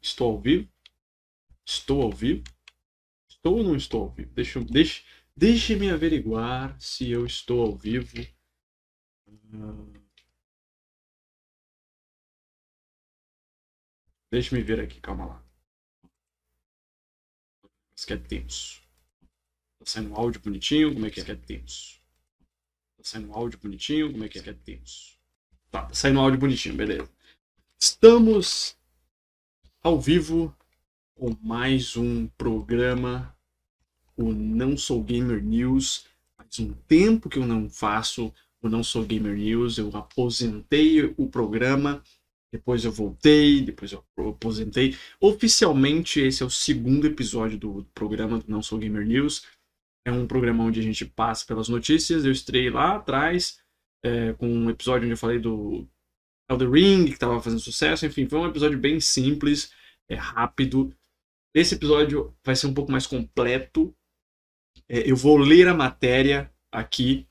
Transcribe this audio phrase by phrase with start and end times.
[0.00, 0.68] Estou ao vivo?
[1.66, 2.44] Estou ao vivo?
[3.28, 4.32] Estou ou não estou ao vivo?
[4.32, 5.04] Deixa, deixa,
[5.36, 8.16] deixe-me averiguar se eu estou ao vivo.
[9.54, 10.00] Ah.
[14.30, 15.44] Deixa-me ver aqui, calma lá.
[17.96, 18.80] Isso que é tenso.
[19.78, 21.22] Tá saindo um áudio bonitinho, como é que é?
[21.22, 22.00] Isso é tenso.
[22.96, 24.40] Tá saindo um áudio bonitinho, como é que é?
[24.40, 25.18] Isso é tenso.
[25.70, 27.10] Tá, tá saindo um áudio bonitinho, beleza.
[27.78, 28.79] Estamos
[29.82, 30.54] ao vivo
[31.14, 33.34] com mais um programa,
[34.16, 36.06] o Não Sou Gamer News.
[36.36, 38.32] Faz um tempo que eu não faço
[38.62, 42.02] o Não Sou Gamer News, eu aposentei o programa,
[42.52, 44.96] depois eu voltei, depois eu aposentei.
[45.18, 49.46] Oficialmente, esse é o segundo episódio do programa do Não Sou Gamer News.
[50.04, 52.24] É um programa onde a gente passa pelas notícias.
[52.24, 53.60] Eu estrei lá atrás
[54.02, 55.88] é, com um episódio onde eu falei do
[56.50, 58.04] Elder Ring, que estava fazendo sucesso.
[58.04, 59.72] Enfim, foi um episódio bem simples,
[60.10, 60.94] é rápido.
[61.54, 63.94] Esse episódio vai ser um pouco mais completo.
[64.88, 67.26] É, eu vou ler a matéria aqui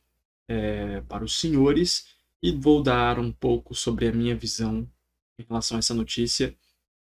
[0.50, 2.08] é, para os senhores
[2.42, 4.90] e vou dar um pouco sobre a minha visão
[5.38, 6.56] em relação a essa notícia.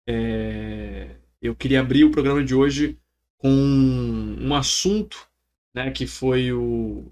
[0.08, 2.97] É, eu queria abrir o programa de hoje
[3.38, 5.30] com um assunto
[5.75, 7.11] né, que foi o,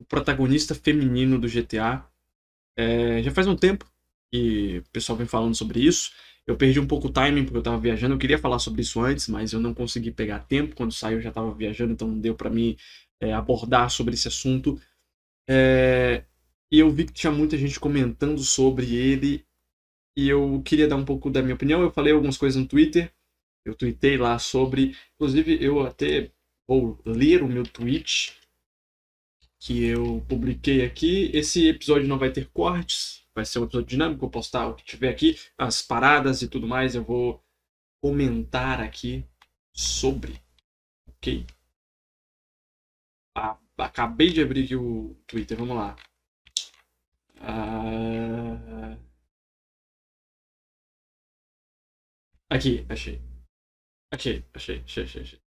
[0.00, 2.08] o protagonista feminino do GTA.
[2.76, 3.84] É, já faz um tempo
[4.32, 6.10] que o pessoal vem falando sobre isso.
[6.46, 8.14] Eu perdi um pouco o timing porque eu estava viajando.
[8.14, 10.76] Eu queria falar sobre isso antes, mas eu não consegui pegar tempo.
[10.76, 12.76] Quando saiu eu já estava viajando, então não deu para mim
[13.20, 14.80] é, abordar sobre esse assunto.
[15.48, 16.24] É,
[16.70, 19.44] e eu vi que tinha muita gente comentando sobre ele.
[20.16, 21.82] E eu queria dar um pouco da minha opinião.
[21.82, 23.12] Eu falei algumas coisas no Twitter.
[23.64, 24.94] Eu tuitei lá sobre.
[25.14, 26.30] Inclusive, eu até
[26.68, 28.34] vou ler o meu tweet
[29.58, 31.30] que eu publiquei aqui.
[31.32, 34.24] Esse episódio não vai ter cortes, vai ser um episódio dinâmico.
[34.24, 36.94] Eu postar o que tiver aqui, as paradas e tudo mais.
[36.94, 37.42] Eu vou
[38.00, 39.24] comentar aqui
[39.72, 40.40] sobre.
[41.08, 41.46] Ok?
[43.36, 45.96] Ah, acabei de abrir aqui o Twitter, vamos lá.
[47.40, 48.96] Ah...
[52.50, 53.20] Aqui, achei.
[54.12, 55.22] Achei, achei, achei, achei.
[55.22, 55.44] achei.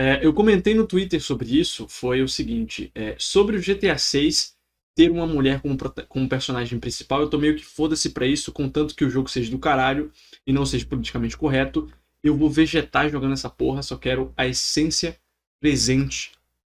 [0.00, 4.57] É, eu comentei no Twitter sobre isso, foi o seguinte, é, sobre o GTA 6
[4.98, 5.78] ter uma mulher como,
[6.08, 9.48] como personagem principal, eu tô meio que foda-se pra isso, contanto que o jogo seja
[9.48, 10.10] do caralho
[10.44, 11.88] e não seja politicamente correto,
[12.20, 15.16] eu vou vegetar jogando essa porra, só quero a essência
[15.60, 16.32] presente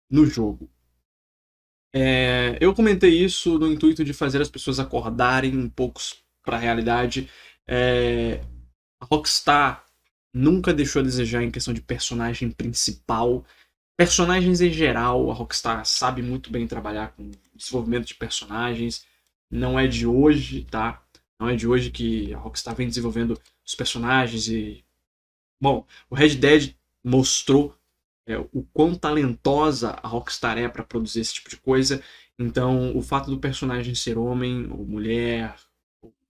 [0.10, 0.68] no jogo.
[1.94, 6.02] É, eu comentei isso no intuito de fazer as pessoas acordarem um pouco
[6.44, 7.30] para a realidade.
[7.68, 8.42] É,
[9.00, 9.86] a Rockstar
[10.34, 13.46] nunca deixou a desejar em questão de personagem principal.
[13.98, 19.06] Personagens em geral, a Rockstar sabe muito bem trabalhar com desenvolvimento de personagens.
[19.50, 21.02] Não é de hoje, tá?
[21.40, 24.84] Não é de hoje que a Rockstar vem desenvolvendo os personagens e.
[25.62, 27.74] Bom, o Red Dead mostrou
[28.28, 32.04] é, o quão talentosa a Rockstar é para produzir esse tipo de coisa.
[32.38, 35.56] Então, o fato do personagem ser homem ou mulher,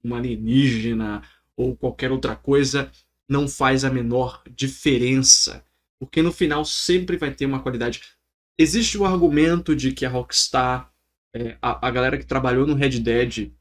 [0.03, 1.23] uma alienígena
[1.57, 2.91] ou qualquer outra coisa
[3.27, 5.64] não faz a menor diferença,
[5.99, 8.01] porque no final sempre vai ter uma qualidade.
[8.57, 10.91] Existe o argumento de que a Rockstar,
[11.33, 13.51] é, a, a, galera que trabalhou no Red Dead,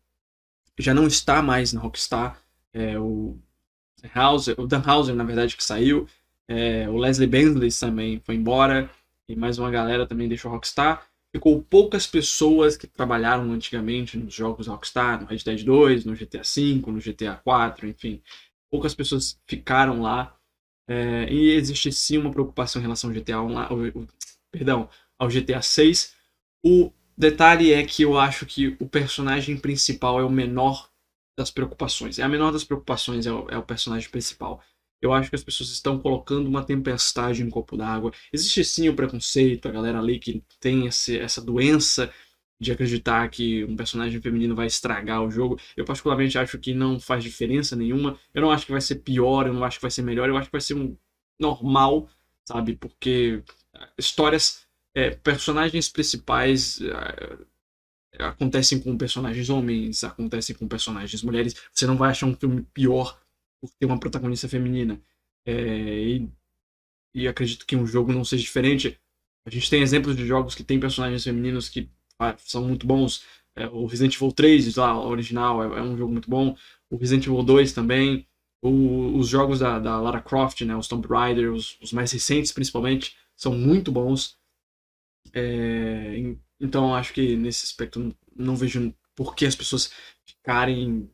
[0.78, 2.40] já não está mais na Rockstar.
[2.72, 3.38] É, o
[4.14, 6.08] Hauser, o Dan Hauser, na verdade, que saiu.
[6.46, 8.90] É, o Leslie Bentley também foi embora.
[9.28, 11.06] E mais uma galera também deixou a Rockstar.
[11.32, 16.42] Ficou poucas pessoas que trabalharam antigamente nos jogos Rockstar, no Red Dead 2, no GTA
[16.42, 18.22] V, no GTA 4, enfim
[18.74, 20.34] poucas pessoas ficaram lá.
[20.86, 24.06] É, e existe sim uma preocupação em relação ao GTA Online,
[24.50, 26.14] perdão, ao GTA 6.
[26.64, 30.88] O detalhe é que eu acho que o personagem principal é o menor
[31.36, 32.18] das preocupações.
[32.18, 34.62] É a menor das preocupações é o, é o personagem principal.
[35.00, 38.12] Eu acho que as pessoas estão colocando uma tempestade em um copo d'água.
[38.32, 42.10] Existe sim o preconceito, a galera ali que tem esse, essa doença
[42.60, 45.58] de acreditar que um personagem feminino vai estragar o jogo.
[45.76, 48.18] Eu particularmente acho que não faz diferença nenhuma.
[48.32, 50.36] Eu não acho que vai ser pior, eu não acho que vai ser melhor, eu
[50.36, 50.96] acho que vai ser um
[51.38, 52.08] normal,
[52.44, 52.76] sabe?
[52.76, 53.42] Porque
[53.98, 61.54] histórias, é, personagens principais é, acontecem com personagens homens, acontecem com personagens mulheres.
[61.72, 63.18] Você não vai achar um filme pior
[63.60, 65.00] por ter uma protagonista feminina.
[65.44, 66.28] É, e,
[67.14, 68.98] e acredito que um jogo não seja diferente.
[69.46, 73.24] A gente tem exemplos de jogos que tem personagens femininos que ah, são muito bons.
[73.56, 76.56] É, o Resident Evil 3, lá, original, é, é, um jogo muito bom.
[76.90, 78.26] O Resident Evil 2 também.
[78.62, 82.50] O, os jogos da, da, Lara Croft, né, os Tomb Raider, os, os, mais recentes
[82.50, 84.38] principalmente, são muito bons.
[85.32, 86.16] É,
[86.60, 89.92] então acho que nesse aspecto não vejo por que as pessoas
[90.24, 91.10] ficarem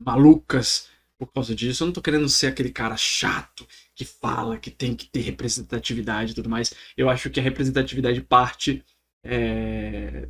[0.00, 0.88] malucas
[1.18, 1.82] por causa disso.
[1.82, 6.32] Eu não tô querendo ser aquele cara chato que fala que tem que ter representatividade
[6.32, 6.72] e tudo mais.
[6.96, 8.84] Eu acho que a representatividade parte
[9.24, 10.28] é,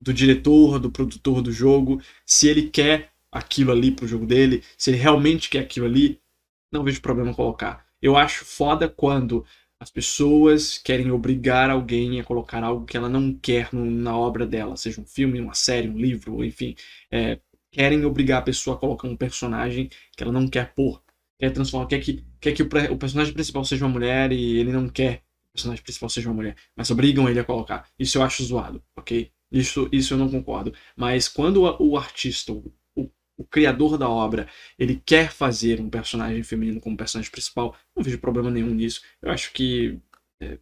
[0.00, 2.00] do diretor, do produtor do jogo.
[2.24, 6.20] Se ele quer aquilo ali pro jogo dele, se ele realmente quer aquilo ali,
[6.72, 7.86] não vejo problema colocar.
[8.00, 9.44] Eu acho foda quando
[9.78, 14.46] as pessoas querem obrigar alguém a colocar algo que ela não quer no, na obra
[14.46, 16.74] dela, seja um filme, uma série, um livro, enfim.
[17.10, 17.40] É,
[17.70, 21.02] querem obrigar a pessoa a colocar um personagem que ela não quer pôr.
[21.38, 24.72] Quer transformar, quer que, quer que o, o personagem principal seja uma mulher e ele
[24.72, 25.22] não quer
[25.60, 26.56] personagem principal seja uma mulher.
[26.74, 27.88] Mas obrigam ele a colocar.
[27.98, 29.30] Isso eu acho zoado, ok?
[29.50, 30.74] Isso, isso eu não concordo.
[30.96, 32.72] Mas quando o, artista, o,
[33.36, 34.48] o criador da obra,
[34.78, 39.02] ele quer fazer um personagem feminino como personagem principal, não vejo problema nenhum nisso.
[39.20, 39.98] Eu acho que
[40.42, 40.58] é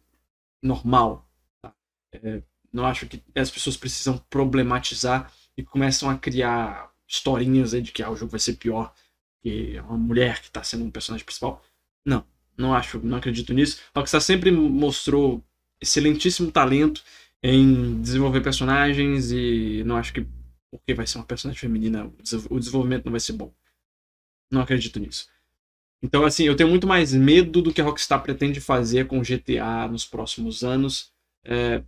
[0.63, 1.29] normal.
[1.61, 1.73] Tá?
[2.13, 2.41] É,
[2.71, 8.11] não acho que as pessoas precisam problematizar e começam a criar historinhas de que ah,
[8.11, 8.93] o jogo vai ser pior
[9.41, 11.63] que uma mulher que está sendo um personagem principal.
[12.05, 12.25] Não,
[12.59, 13.79] não acho, não acredito nisso.
[13.95, 15.43] Rockstar sempre mostrou
[15.81, 17.03] excelentíssimo talento
[17.41, 20.27] em desenvolver personagens e não acho que
[20.71, 22.11] porque vai ser uma personagem feminina,
[22.49, 23.51] o desenvolvimento não vai ser bom.
[24.51, 25.27] Não acredito nisso.
[26.01, 29.87] Então, assim, eu tenho muito mais medo do que a Rockstar pretende fazer com GTA
[29.89, 31.11] nos próximos anos,
[31.43, 31.83] é,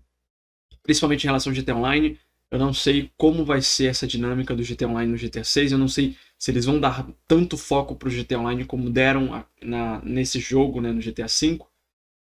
[0.83, 2.19] principalmente em relação ao GTA Online.
[2.51, 5.71] Eu não sei como vai ser essa dinâmica do GTA Online no GTA 6.
[5.71, 9.45] Eu não sei se eles vão dar tanto foco para o GTA Online como deram
[9.61, 11.71] na, nesse jogo, né, no GTA 5.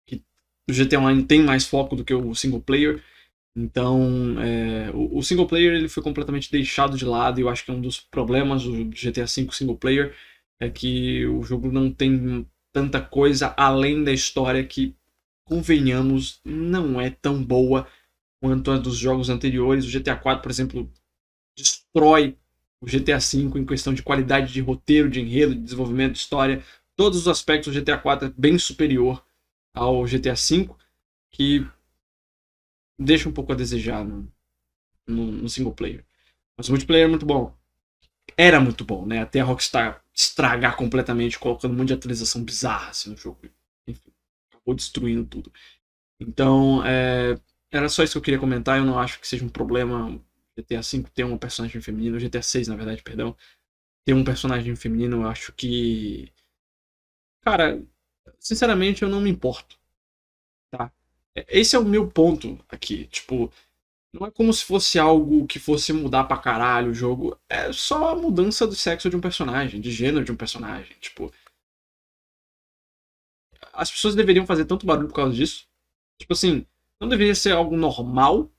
[0.04, 0.24] Que
[0.68, 3.02] o GTA Online tem mais foco do que o single player.
[3.56, 7.64] Então, é, o, o, single player ele foi completamente deixado de lado e eu acho
[7.64, 10.14] que é um dos problemas do GTA V single player
[10.60, 14.94] é que o jogo não tem tanta coisa além da história que,
[15.46, 17.86] convenhamos, não é tão boa
[18.40, 19.84] quanto dos jogos anteriores.
[19.84, 20.90] O GTA 4, por exemplo,
[21.56, 22.36] destrói
[22.80, 26.62] o GTA V em questão de qualidade de roteiro, de enredo, de desenvolvimento de história.
[26.94, 29.24] Todos os aspectos do GTA 4 é bem superior
[29.74, 30.70] ao GTA V,
[31.30, 31.66] que
[32.98, 34.30] deixa um pouco a desejar no,
[35.06, 36.04] no, no single player.
[36.56, 37.54] Mas o multiplayer é muito bom.
[38.36, 39.20] Era muito bom, né?
[39.20, 43.38] Até a Rockstar estragar completamente, colocando um monte de atualização bizarra assim, no jogo.
[43.86, 44.10] Enfim,
[44.50, 45.52] acabou destruindo tudo.
[46.18, 47.38] Então, é,
[47.76, 48.78] era só isso que eu queria comentar.
[48.78, 50.20] Eu não acho que seja um problema
[50.58, 53.36] GTA V ter uma personagem feminina, GTA 6, na verdade, perdão,
[54.04, 55.22] ter um personagem feminino.
[55.22, 56.32] Eu acho que.
[57.42, 57.82] Cara,
[58.38, 59.78] sinceramente, eu não me importo.
[60.70, 60.92] Tá?
[61.48, 63.06] Esse é o meu ponto aqui.
[63.06, 63.52] Tipo,
[64.12, 67.38] não é como se fosse algo que fosse mudar pra caralho o jogo.
[67.48, 70.96] É só a mudança do sexo de um personagem, de gênero de um personagem.
[71.00, 71.32] Tipo.
[73.72, 75.68] As pessoas deveriam fazer tanto barulho por causa disso.
[76.18, 76.66] Tipo assim,
[77.00, 78.50] não deveria ser algo normal.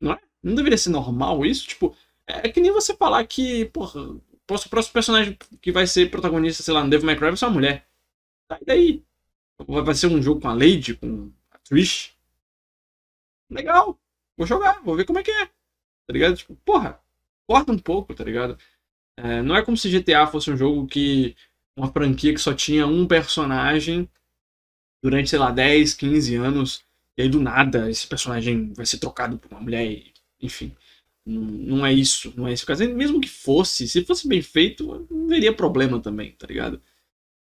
[0.00, 0.20] Não é?
[0.42, 1.66] Não deveria ser normal isso?
[1.66, 1.96] Tipo,
[2.26, 6.74] é que nem você falar que, porra, o próximo personagem que vai ser protagonista, sei
[6.74, 7.86] lá, no Devil May Cry vai ser uma mulher.
[8.60, 9.04] E daí?
[9.66, 11.32] Vai ser um jogo com a Lady, com
[11.64, 12.14] Trish.
[13.50, 13.98] Legal.
[14.36, 15.46] Vou jogar, vou ver como é que é.
[15.46, 16.36] Tá ligado?
[16.36, 17.00] Tipo, porra,
[17.46, 18.58] corta um pouco, tá ligado?
[19.16, 21.36] É, não é como se GTA fosse um jogo que.
[21.76, 24.08] Uma franquia que só tinha um personagem
[25.02, 26.84] durante, sei lá, 10, 15 anos.
[27.16, 29.86] E aí do nada esse personagem vai ser trocado por uma mulher.
[29.86, 30.74] E, enfim.
[31.26, 32.86] Não é isso, não é esse o caso.
[32.90, 36.82] Mesmo que fosse, se fosse bem feito, não veria problema também, tá ligado?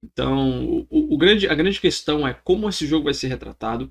[0.05, 3.91] Então, o, o, grande, a grande questão é como esse jogo vai ser retratado.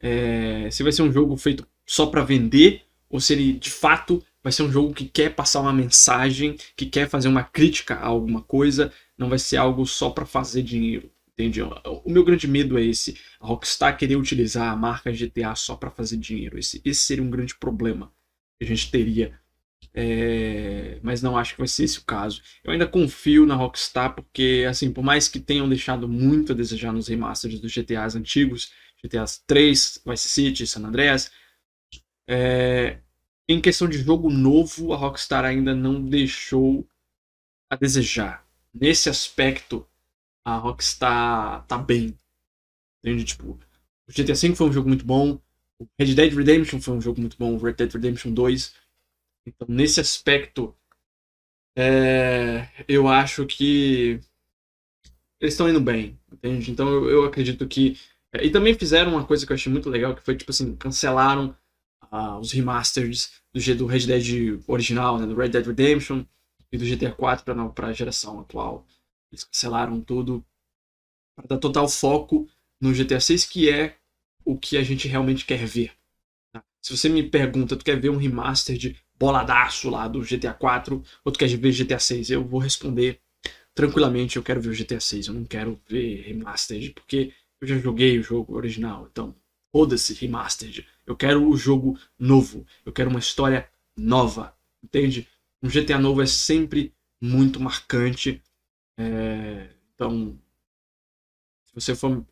[0.00, 4.22] É, se vai ser um jogo feito só para vender ou se ele de fato
[4.42, 8.06] vai ser um jogo que quer passar uma mensagem, que quer fazer uma crítica a
[8.06, 11.10] alguma coisa, não vai ser algo só para fazer dinheiro.
[11.36, 11.62] Entende?
[11.62, 13.18] O meu grande medo é esse.
[13.40, 16.58] A Rockstar querer utilizar a marca GTA só para fazer dinheiro.
[16.58, 18.12] Esse, esse seria um grande problema
[18.58, 19.38] que a gente teria
[19.96, 22.42] é, mas não acho que vai ser esse o caso.
[22.64, 26.92] Eu ainda confio na Rockstar porque, assim, por mais que tenham deixado muito a desejar
[26.92, 28.72] nos remasters dos GTAs antigos,
[29.02, 31.30] GTA 3, Vice City, San Andreas,
[32.28, 32.98] é,
[33.48, 36.88] em questão de jogo novo, a Rockstar ainda não deixou
[37.70, 38.44] a desejar.
[38.72, 39.86] Nesse aspecto,
[40.44, 42.18] a Rockstar tá bem.
[43.02, 43.24] Entende?
[43.24, 43.58] Tipo,
[44.08, 45.40] o GTA V foi um jogo muito bom,
[45.78, 48.84] o Red Dead Redemption foi um jogo muito bom, o Red Dead Redemption 2
[49.46, 50.74] então, nesse aspecto,
[51.76, 54.20] é, eu acho que
[55.40, 56.70] eles estão indo bem, entende?
[56.70, 57.98] Então, eu, eu acredito que.
[58.32, 60.74] É, e também fizeram uma coisa que eu achei muito legal, que foi, tipo assim,
[60.76, 61.54] cancelaram
[62.10, 66.24] uh, os remasters do, do Red Dead original, né, do Red Dead Redemption
[66.72, 68.86] e do GTA 4 para a geração atual.
[69.34, 70.44] Eles cancelaram tudo
[71.36, 72.48] para dar total foco
[72.80, 73.96] no GTA 6, que é
[74.44, 75.92] o que a gente realmente quer ver.
[76.52, 76.62] Tá?
[76.80, 81.02] Se você me pergunta, tu quer ver um remaster de boladaço lá do GTA 4,
[81.24, 82.30] ou tu quer ver GTA 6?
[82.30, 83.20] Eu vou responder
[83.74, 87.78] tranquilamente eu quero ver o GTA 6, eu não quero ver remastered, porque eu já
[87.78, 89.34] joguei o jogo original, então
[89.72, 90.86] foda-se remastered.
[91.04, 95.26] Eu quero o jogo novo, eu quero uma história nova, entende?
[95.62, 98.40] Um GTA novo é sempre muito marcante,
[98.98, 99.70] é...
[99.94, 100.38] então
[101.74, 102.24] se você for.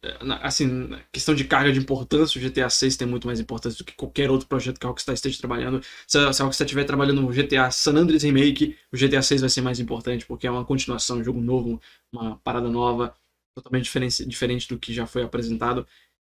[0.43, 3.95] Assim, questão de carga de importância, o GTA 6 tem muito mais importância do que
[3.95, 5.83] qualquer outro projeto que a Rockstar esteja trabalhando.
[6.07, 9.61] Se a, Rockstar estiver trabalhando no GTA San Andreas Remake, o GTA 6 vai ser
[9.61, 11.81] mais importante, porque é uma continuação, um jogo novo,
[12.13, 13.15] uma parada nova,
[13.55, 15.87] totalmente diferente, diferente do que já foi apresentado.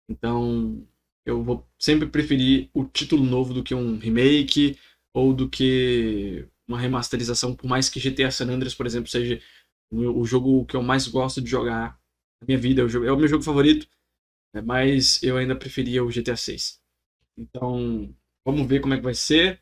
[0.09, 0.83] Então,
[1.27, 4.79] eu vou sempre preferir o título novo do que um remake
[5.15, 9.39] ou do que uma remasterização, por mais que GTA San Andreas, por exemplo, seja
[9.93, 11.99] o jogo que eu mais gosto de jogar
[12.47, 12.83] minha vida.
[12.83, 13.87] É o, é meu jogo favorito,
[14.55, 16.81] né, mas eu ainda preferia o GTA 6.
[17.37, 19.61] Então, vamos ver como é que vai ser.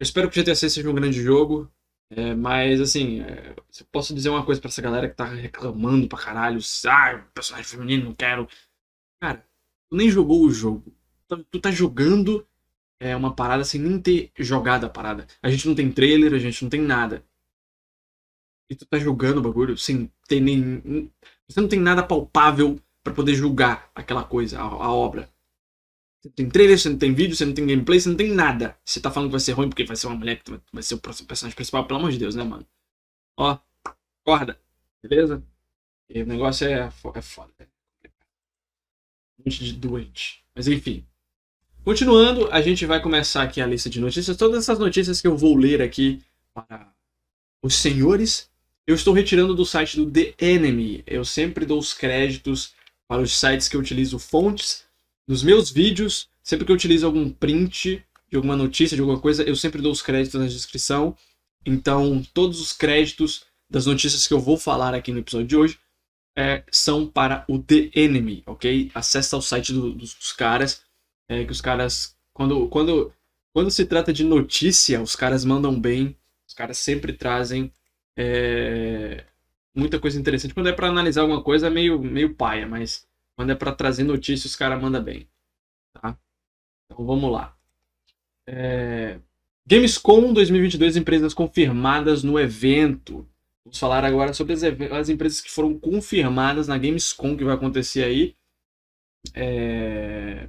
[0.00, 1.70] Eu espero que o GTA 6 seja um grande jogo.
[2.10, 6.08] É, mas, assim, é, eu posso dizer uma coisa pra essa galera que tá reclamando
[6.08, 6.60] pra caralho.
[6.86, 8.48] Ah, personagem feminino, não quero.
[9.20, 9.46] Cara,
[9.90, 10.94] tu nem jogou o jogo.
[11.28, 12.46] Tu, tu tá jogando
[13.00, 15.26] é, uma parada sem nem ter jogado a parada.
[15.42, 17.24] A gente não tem trailer, a gente não tem nada.
[18.70, 21.10] E tu tá jogando o bagulho sem ter nem.
[21.48, 25.30] Você não tem nada palpável para poder julgar aquela coisa, a, a, obra.
[26.20, 28.30] Você não tem trailer, você não tem vídeo, você não tem gameplay, você não tem
[28.30, 28.76] nada.
[28.84, 30.94] Você tá falando que vai ser ruim porque vai ser uma mulher que vai ser
[30.94, 32.66] o personagem principal, pelo amor de Deus, né, mano?
[33.38, 33.58] Ó,
[34.22, 34.60] acorda,
[35.02, 35.42] beleza?
[36.10, 37.52] E o negócio é, é foda.
[39.38, 40.44] Um monte de doente.
[40.54, 41.06] Mas enfim.
[41.84, 44.36] Continuando, a gente vai começar aqui a lista de notícias.
[44.36, 46.22] Todas essas notícias que eu vou ler aqui
[46.52, 46.92] para
[47.62, 48.47] os senhores
[48.88, 51.04] eu estou retirando do site do The Enemy.
[51.06, 52.72] Eu sempre dou os créditos
[53.06, 54.86] para os sites que eu utilizo fontes.
[55.28, 59.42] Nos meus vídeos, sempre que eu utilizo algum print de alguma notícia, de alguma coisa,
[59.42, 61.14] eu sempre dou os créditos na descrição.
[61.66, 65.78] Então, todos os créditos das notícias que eu vou falar aqui no episódio de hoje
[66.34, 68.90] é, são para o The Enemy, ok?
[68.94, 70.80] Acesse o site do, dos, dos, caras,
[71.28, 73.12] é, que os caras, quando, quando,
[73.52, 76.16] quando se trata de notícia, os caras mandam bem,
[76.46, 77.70] os caras sempre trazem
[78.20, 79.24] é,
[79.72, 80.52] muita coisa interessante.
[80.52, 83.06] Quando é para analisar alguma coisa, é meio, meio paia, mas
[83.36, 85.28] quando é para trazer notícias, os caras mandam bem.
[85.94, 86.18] Tá?
[86.86, 87.56] Então vamos lá.
[88.44, 89.20] É...
[89.64, 93.28] Gamescom 2022, empresas confirmadas no evento.
[93.64, 98.02] Vamos falar agora sobre as, as, empresas que foram confirmadas na Gamescom que vai acontecer
[98.02, 98.34] aí
[99.32, 100.48] é...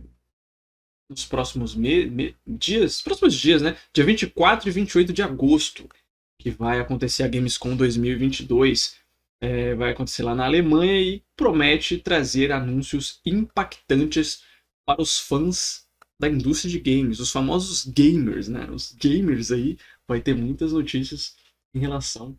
[1.08, 2.08] nos próximos me...
[2.08, 2.36] Me...
[2.48, 3.78] dias, próximos dias, né?
[3.94, 5.88] Dia 24 e 28 de agosto
[6.40, 8.98] que vai acontecer a Gamescom 2022.
[9.42, 14.44] É, vai acontecer lá na Alemanha e promete trazer anúncios impactantes
[14.86, 15.86] para os fãs
[16.20, 18.68] da indústria de games, os famosos gamers, né?
[18.70, 19.78] Os gamers aí
[20.08, 21.36] vai ter muitas notícias
[21.74, 22.38] em relação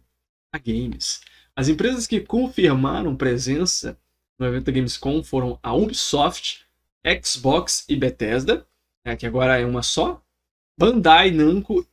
[0.53, 1.21] a games.
[1.55, 3.99] As empresas que confirmaram presença
[4.39, 6.67] no evento Gamescom foram a Ubisoft,
[7.23, 8.67] Xbox e Bethesda,
[9.05, 10.23] né, que agora é uma só,
[10.79, 11.87] Bandai Namco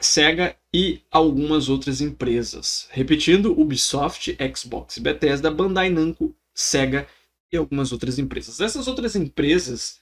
[0.00, 2.88] Sega e algumas outras empresas.
[2.90, 7.06] Repetindo, Ubisoft, Xbox, Bethesda, Bandai Namco, Sega
[7.52, 8.60] e algumas outras empresas.
[8.60, 10.00] Essas outras empresas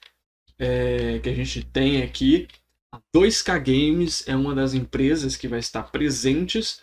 [0.59, 2.49] é, que a gente tem aqui,
[2.91, 6.81] a 2K Games é uma das empresas que vai estar presentes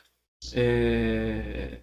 [0.54, 1.80] é,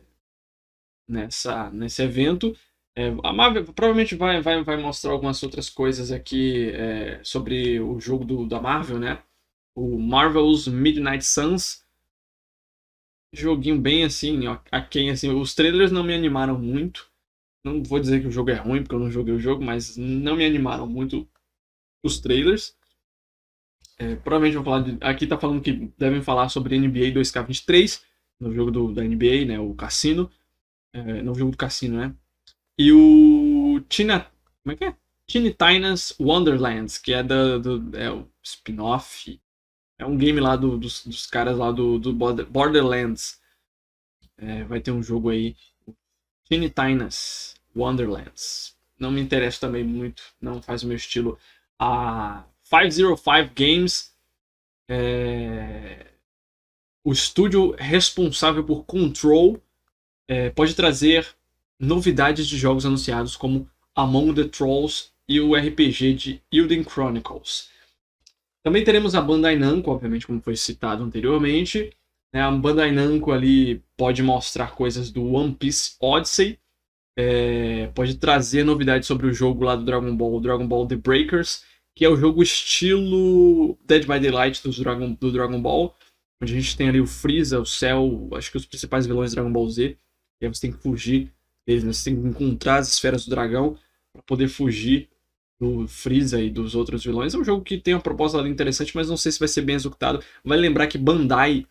[1.08, 2.56] nessa, nesse evento.
[2.94, 7.98] É, a Marvel provavelmente vai, vai, vai mostrar algumas outras coisas aqui é, sobre o
[7.98, 9.20] jogo do, da Marvel, né?
[9.76, 11.84] o Marvel's Midnight Suns.
[13.32, 17.10] Joguinho bem assim, a quem assim, os trailers não me animaram muito.
[17.64, 19.96] Não vou dizer que o jogo é ruim, porque eu não joguei o jogo, mas
[19.96, 21.28] não me animaram muito
[22.02, 22.76] os trailers.
[23.98, 28.02] É, provavelmente vou falar de, aqui tá falando que devem falar sobre NBA 2K23,
[28.38, 30.30] no jogo do, da NBA, né, o Cassino.
[30.92, 32.14] É, no jogo do Cassino, né?
[32.78, 34.26] E o Tina,
[34.62, 34.96] como é que é?
[35.26, 39.40] Teeny Tina's Wonderlands, que é, da, do, é o spin-off
[39.98, 43.40] é um game lá do, dos, dos caras lá do, do Borderlands.
[44.36, 45.56] É, vai ter um jogo aí.
[46.48, 48.76] Teeny Tina's Wonderlands.
[48.98, 50.22] Não me interessa também muito.
[50.40, 51.38] Não faz o meu estilo.
[51.78, 54.14] A 505 Games.
[54.88, 56.06] É,
[57.02, 59.60] o estúdio responsável por Control
[60.28, 61.26] é, pode trazer
[61.78, 67.70] novidades de jogos anunciados como Among the Trolls e o RPG de Elden Chronicles.
[68.66, 71.92] Também teremos a Bandai Namco, obviamente, como foi citado anteriormente.
[72.34, 72.42] Né?
[72.42, 76.58] A Bandai Namco ali pode mostrar coisas do One Piece Odyssey.
[77.16, 81.64] É, pode trazer novidades sobre o jogo lá do Dragon Ball, Dragon Ball The Breakers,
[81.94, 85.94] que é o jogo estilo Dead by Daylight do Dragon, do Dragon Ball.
[86.42, 89.36] onde a gente tem ali o Freeza, o Cell, acho que os principais vilões de
[89.36, 89.96] Dragon Ball Z.
[90.40, 91.32] E aí você tem que fugir
[91.64, 91.92] deles, né?
[91.92, 93.78] Você tem que encontrar as esferas do dragão
[94.12, 95.08] para poder fugir
[95.60, 97.34] do Freeza e dos outros vilões.
[97.34, 99.76] É um jogo que tem uma proposta interessante, mas não sei se vai ser bem
[99.76, 100.22] executado.
[100.44, 101.66] Vai lembrar que Bandai,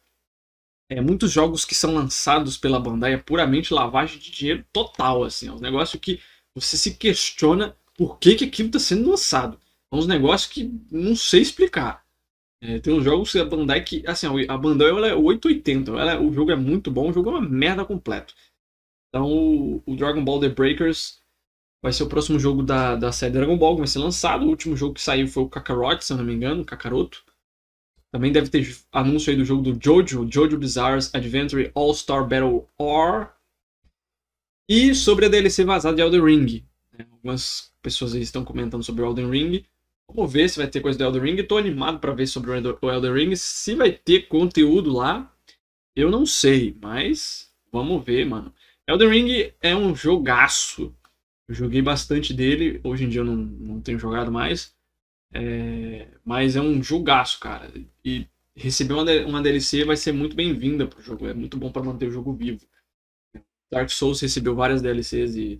[0.90, 5.48] é, muitos jogos que são lançados pela Bandai é puramente lavagem de dinheiro total, assim.
[5.48, 6.20] É um negócio que
[6.56, 9.60] você se questiona por que, que aquilo está sendo lançado.
[9.92, 12.04] É uns negócios que não sei explicar.
[12.62, 15.92] É, tem uns jogos da Bandai que, assim, a Bandai ela é 880.
[15.92, 18.34] Ela, o jogo é muito bom, o jogo é uma merda completo.
[19.10, 21.20] Então, o, o Dragon Ball The Breakers
[21.86, 24.44] vai ser o próximo jogo da, da série Dragon Ball que vai ser lançado.
[24.44, 27.24] O último jogo que saiu foi o Kakarot, se eu não me engano, Kakaroto.
[28.12, 33.28] Também deve ter anúncio aí do jogo do Jojo, Jojo Bizarre's Adventure All-Star Battle R.
[34.68, 36.66] E sobre a DLC vazada de Elden Ring.
[36.92, 37.06] Né?
[37.12, 39.64] Algumas pessoas aí estão comentando sobre o Elden Ring.
[40.12, 41.40] Vamos ver se vai ter coisa do Elden Ring.
[41.40, 43.36] Estou animado para ver sobre o Elden Ring.
[43.36, 45.32] Se vai ter conteúdo lá,
[45.96, 48.52] eu não sei, mas vamos ver, mano.
[48.88, 50.92] Elden Ring é um jogaço.
[51.48, 54.76] Eu joguei bastante dele, hoje em dia eu não, não tenho jogado mais.
[55.34, 57.72] É, mas é um jogaço, cara.
[58.04, 61.28] E receber uma, uma DLC vai ser muito bem-vinda pro jogo.
[61.28, 62.66] É muito bom para manter o jogo vivo.
[63.72, 65.60] Dark Souls recebeu várias DLCs e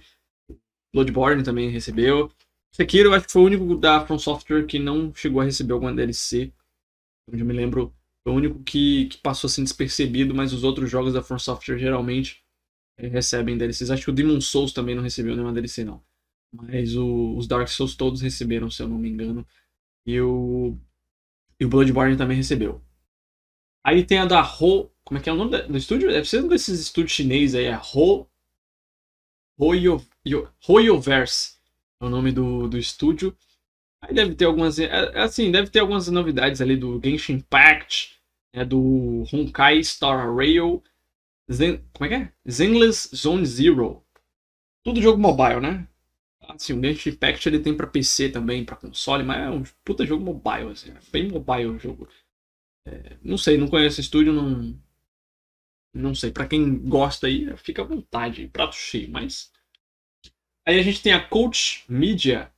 [0.94, 2.32] Bloodborne também recebeu.
[2.74, 5.94] Sekiro, acho que foi o único da From Software que não chegou a receber alguma
[5.94, 6.54] DLC.
[7.30, 10.90] Onde eu me lembro, foi o único que, que passou assim despercebido, mas os outros
[10.90, 12.45] jogos da From Software geralmente
[12.98, 13.92] recebem DLCs.
[13.92, 16.04] Acho que o Demon Souls também não recebeu nenhuma DLC, não.
[16.52, 19.46] Mas o, os Dark Souls todos receberam, se eu não me engano.
[20.06, 20.78] E o,
[21.60, 22.82] e o Bloodborne também recebeu.
[23.84, 24.90] Aí tem a da Ho.
[25.04, 26.10] Como é que é o nome do estúdio?
[26.10, 27.66] Deve ser um desses estúdios chineses aí.
[27.66, 28.28] É Ho.
[29.58, 30.02] Hoyo.
[32.02, 33.36] É o nome do, do estúdio.
[34.02, 34.80] Aí deve ter algumas.
[34.80, 38.16] É, é, assim, deve ter algumas novidades ali do Genshin Impact.
[38.54, 40.82] É, do Honkai Star Rail
[41.52, 42.34] Zen, como é que é?
[42.50, 44.04] Zenless Zone Zero.
[44.84, 45.88] Tudo jogo mobile, né?
[46.42, 50.06] Assim, o Genshin Impact ele tem para PC também, para console, mas é um puta
[50.06, 52.08] jogo mobile, assim, é bem mobile o jogo.
[52.88, 54.80] É, não sei, não conheço o estúdio, não.
[55.94, 59.52] Não sei, para quem gosta aí, fica à vontade, prato cheio, mas.
[60.68, 62.52] Aí a gente tem a Coach Media.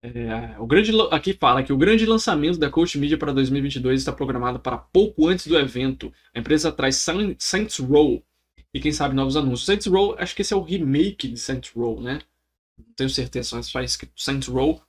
[0.00, 4.12] É, o grande, aqui fala que o grande lançamento da Coach Media para 2022 está
[4.12, 6.12] programado para pouco antes do evento.
[6.34, 8.22] A empresa traz Saints Row
[8.72, 9.66] e quem sabe novos anúncios.
[9.66, 12.20] Saints Row, acho que esse é o remake de Saints Row, né?
[12.78, 14.80] Não tenho certeza, mas faz escrito Saints Row.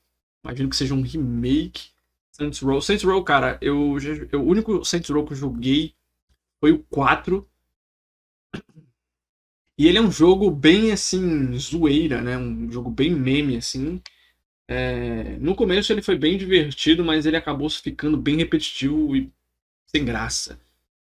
[0.44, 1.90] Imagino que seja um remake.
[2.32, 2.80] Saints Row.
[2.82, 3.98] Saints Row, cara, eu,
[4.32, 5.96] eu, o único Saints Row que eu joguei
[6.60, 7.48] foi o 4.
[9.78, 12.38] E ele é um jogo bem assim, zoeira, né?
[12.38, 14.02] Um jogo bem meme, assim.
[14.72, 19.32] É, no começo ele foi bem divertido, mas ele acabou ficando bem repetitivo e
[19.88, 20.62] sem graça.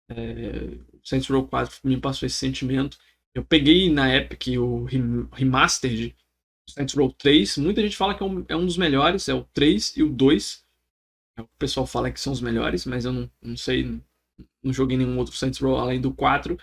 [0.09, 2.97] É, Saints Row 4 me passou esse sentimento.
[3.33, 4.83] Eu peguei na Epic o
[5.31, 6.13] Remastered
[6.69, 7.57] Saints Row 3.
[7.59, 10.09] Muita gente fala que é um, é um, dos melhores, é o 3 e o
[10.09, 10.65] 2.
[11.37, 13.85] É o pessoal fala que são os melhores, mas eu não, não sei,
[14.61, 16.57] não, joguei nenhum outro Saints Row além do 4.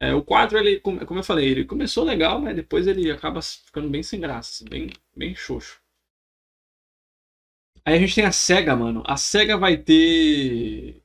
[0.00, 3.88] É, o 4, ele, como eu falei, ele começou legal, mas depois ele acaba ficando
[3.88, 5.81] bem sem graça, assim, bem, bem xoxo.
[7.84, 9.02] Aí a gente tem a SEGA, mano.
[9.06, 11.02] A SEGA vai ter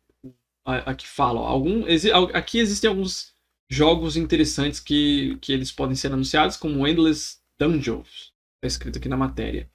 [0.85, 1.85] aqui fala, algum,
[2.33, 3.33] aqui existem alguns
[3.69, 9.17] jogos interessantes que, que eles podem ser anunciados, como Endless Dungeons, está escrito aqui na
[9.17, 9.69] matéria.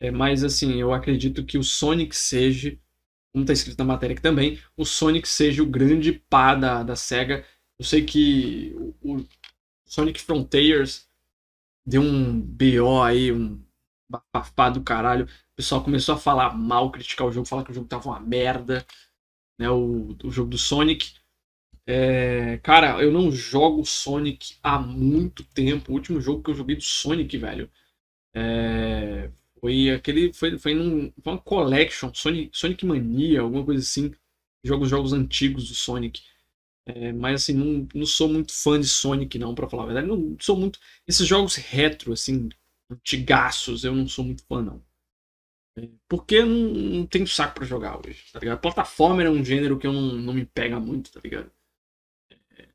[0.00, 2.76] É, mas assim, eu acredito que o Sonic seja,
[3.32, 6.96] como está escrito na matéria aqui também, o Sonic seja o grande pá da, da
[6.96, 7.44] SEGA.
[7.78, 9.26] Eu sei que o, o
[9.86, 11.06] Sonic Frontiers
[11.86, 13.62] deu um BO aí, um
[14.08, 15.28] bafafá do caralho.
[15.60, 18.82] Pessoal começou a falar mal, criticar o jogo, falar que o jogo tava uma merda
[19.58, 21.12] né, o, o jogo do Sonic.
[21.86, 25.92] É, cara, eu não jogo Sonic há muito tempo.
[25.92, 27.70] O último jogo que eu joguei do Sonic, velho,
[28.34, 30.32] é, foi aquele.
[30.32, 34.14] Foi, foi, num, foi uma collection, Sonic, Sonic Mania, alguma coisa assim.
[34.64, 36.22] Jogos, jogos antigos do Sonic.
[36.86, 40.08] É, mas assim, não, não sou muito fã de Sonic, não, pra falar a verdade.
[40.08, 40.78] Não sou muito.
[41.06, 42.48] Esses jogos retro, assim,
[42.90, 44.82] antigaços, eu não sou muito fã, não.
[46.08, 48.60] Porque eu não, não tenho saco pra jogar hoje, tá ligado?
[48.60, 51.50] Plataforma é um gênero que eu não, não me pega muito, tá ligado?
[52.56, 52.68] É,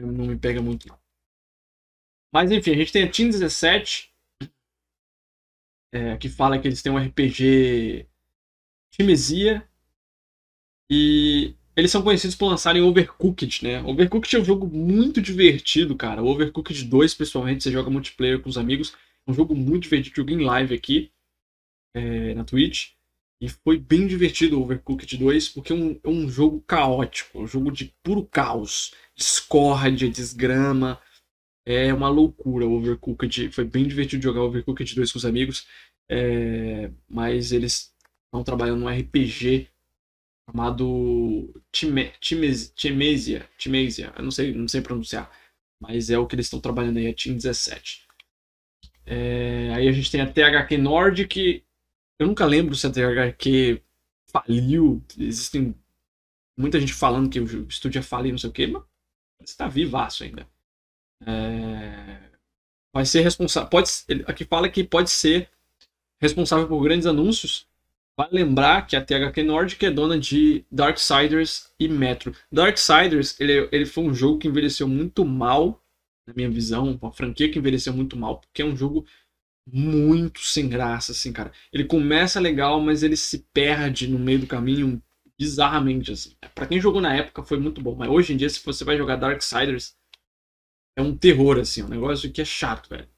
[0.00, 0.98] não me pega muito, não.
[2.32, 4.12] Mas enfim, a gente tem a Team 17,
[5.92, 8.06] é, que fala que eles têm um RPG
[8.90, 9.66] Timesia.
[10.90, 13.82] E eles são conhecidos por lançarem Overcooked, né?
[13.82, 16.22] Overcooked é um jogo muito divertido, cara.
[16.22, 18.94] O Overcooked 2, pessoalmente, você joga multiplayer com os amigos.
[19.26, 21.12] É um jogo muito divertido, jogo em live aqui
[21.94, 22.92] é, na Twitch.
[23.40, 27.46] E foi bem divertido o Overcooked 2, porque é um, é um jogo caótico, um
[27.46, 31.00] jogo de puro caos, discórdia, desgrama.
[31.64, 33.52] É uma loucura o Overcooked.
[33.52, 35.66] Foi bem divertido jogar o Overcooked 2 com os amigos.
[36.10, 37.94] É, mas eles
[38.26, 39.68] estão trabalhando num RPG
[40.50, 43.48] chamado Time, Timesia.
[43.56, 44.12] Timesia.
[44.16, 45.30] Eu não sei, não sei pronunciar.
[45.80, 48.06] Mas é o que eles estão trabalhando aí, é Team 17.
[49.06, 51.64] É, aí a gente tem a THQ Nordic.
[52.18, 53.80] Eu nunca lembro se a THQ
[54.26, 55.02] faliu.
[55.18, 55.74] Existem
[56.56, 58.82] muita gente falando que o estúdio ia falir, não sei o que, mas
[59.40, 60.46] está vivaço ainda.
[61.24, 62.18] É,
[62.92, 63.68] vai ser responsável.
[63.68, 63.88] Pode,
[64.26, 65.48] aqui fala que pode ser
[66.20, 67.66] responsável por grandes anúncios.
[68.16, 72.34] Vale lembrar que a THQ Nordic é dona de Darksiders e Metro.
[72.50, 75.80] Darksiders ele, ele foi um jogo que envelheceu muito mal,
[76.26, 79.06] na minha visão, uma franquia que envelheceu muito mal, porque é um jogo
[79.72, 81.52] muito sem graça, assim, cara.
[81.72, 85.02] Ele começa legal, mas ele se perde no meio do caminho
[85.38, 86.34] bizarramente, assim.
[86.54, 88.96] Pra quem jogou na época foi muito bom, mas hoje em dia, se você vai
[88.96, 89.96] jogar Darksiders,
[90.96, 93.08] é um terror, assim, um negócio que é chato, velho.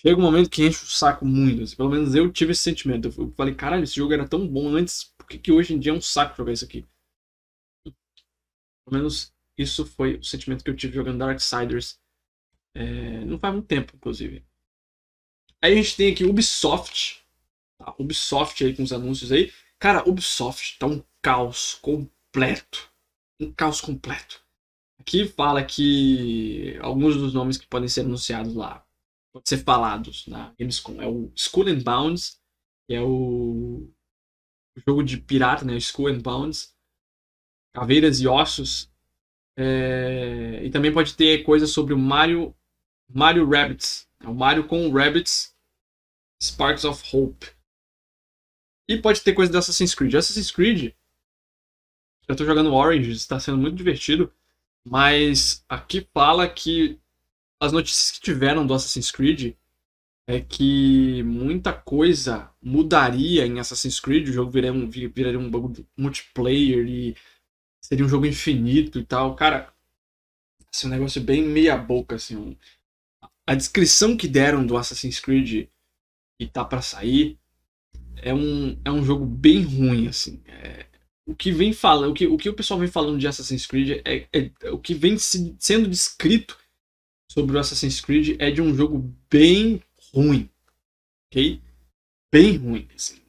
[0.00, 1.76] Chega um momento que enche o saco muito, assim.
[1.76, 3.08] Pelo menos eu tive esse sentimento.
[3.08, 5.92] Eu falei, caralho, esse jogo era tão bom antes, por que, que hoje em dia
[5.92, 6.86] é um saco jogar isso aqui?
[8.84, 11.98] Pelo menos isso foi o sentimento que eu tive jogando Darksiders.
[12.74, 14.44] É, não faz muito tempo, inclusive.
[15.62, 17.22] Aí a gente tem aqui Ubisoft.
[17.78, 17.94] Tá?
[17.98, 19.52] Ubisoft aí com os anúncios aí.
[19.78, 22.90] Cara, Ubisoft tá um caos completo.
[23.38, 24.42] Um caos completo.
[24.98, 28.86] Aqui fala que alguns dos nomes que podem ser anunciados lá,
[29.32, 32.38] podem ser falados na Gamescom, é o Skull and Bounds,
[32.86, 33.90] que é o,
[34.76, 35.76] o jogo de pirata, né?
[35.78, 36.74] Skull and Bounds.
[37.74, 38.90] Caveiras e Ossos.
[39.56, 40.60] É...
[40.64, 42.54] E também pode ter coisas sobre o Mario,
[43.08, 44.06] Mario Rabbits.
[44.22, 45.49] É o Mario com Rabbits
[46.42, 47.46] Sparks of Hope.
[48.88, 50.14] E pode ter coisa do Assassin's Creed.
[50.14, 50.94] Assassin's Creed,
[52.26, 54.32] eu tô jogando Orange, está sendo muito divertido.
[54.84, 56.98] Mas aqui fala que
[57.60, 59.54] as notícias que tiveram do Assassin's Creed
[60.26, 65.50] é que muita coisa mudaria em Assassin's Creed, o jogo viraria um, viraria um
[65.96, 67.16] multiplayer e
[67.80, 69.34] seria um jogo infinito e tal.
[69.34, 69.72] Cara,
[70.72, 72.36] assim, um negócio bem meia boca, assim.
[72.36, 72.56] Um...
[73.46, 75.68] A descrição que deram do Assassin's Creed
[76.40, 77.38] e tá para sair
[78.16, 80.42] é um, é um jogo bem ruim, assim.
[80.46, 80.86] É,
[81.26, 84.02] o que vem falando, o que, o que o pessoal vem falando de Assassin's Creed
[84.04, 86.58] é, é, é o que vem se, sendo descrito
[87.30, 90.50] sobre o Assassin's Creed é de um jogo bem ruim,
[91.26, 91.62] ok?
[92.32, 92.88] Bem ruim.
[92.94, 93.20] Assim.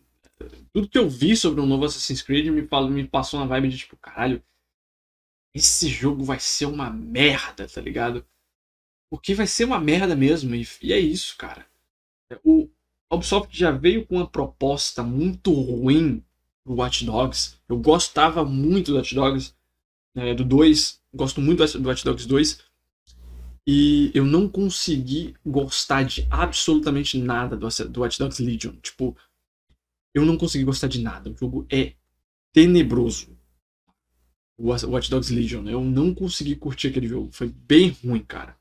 [0.73, 3.47] Tudo que eu vi sobre o um novo Assassin's Creed me, falou, me passou uma
[3.47, 4.43] vibe de tipo, caralho,
[5.53, 8.25] esse jogo vai ser uma merda, tá ligado?
[9.09, 11.65] Porque vai ser uma merda mesmo, e, e é isso, cara.
[12.43, 12.69] O
[13.11, 16.23] Ubisoft já veio com uma proposta muito ruim
[16.65, 17.57] do Watch Dogs.
[17.67, 19.53] Eu gostava muito do Watch Dogs,
[20.15, 21.01] né, do 2.
[21.13, 22.59] Gosto muito do Watch Dogs 2.
[23.67, 28.75] E eu não consegui gostar de absolutamente nada do, do Watch Dogs Legion.
[28.81, 29.15] Tipo,
[30.13, 31.29] eu não consegui gostar de nada.
[31.29, 31.93] O jogo é
[32.53, 33.37] tenebroso.
[34.57, 35.67] O Watch Dogs Legion.
[35.67, 37.29] Eu não consegui curtir aquele jogo.
[37.31, 38.57] Foi bem ruim, cara.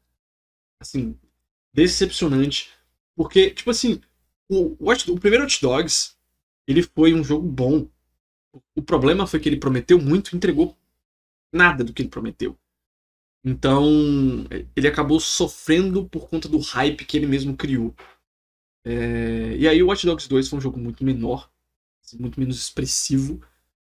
[0.80, 1.16] Assim,
[1.72, 2.68] decepcionante.
[3.14, 4.00] Porque, tipo assim,
[4.50, 6.16] o, o primeiro Watch Dogs
[6.66, 7.88] ele foi um jogo bom.
[8.74, 10.76] O problema foi que ele prometeu muito e entregou
[11.52, 12.58] nada do que ele prometeu.
[13.44, 13.86] Então,
[14.76, 17.94] ele acabou sofrendo por conta do hype que ele mesmo criou.
[18.84, 19.56] É...
[19.56, 21.50] E aí, o Watch Dogs 2 foi um jogo muito menor,
[22.04, 23.40] assim, muito menos expressivo,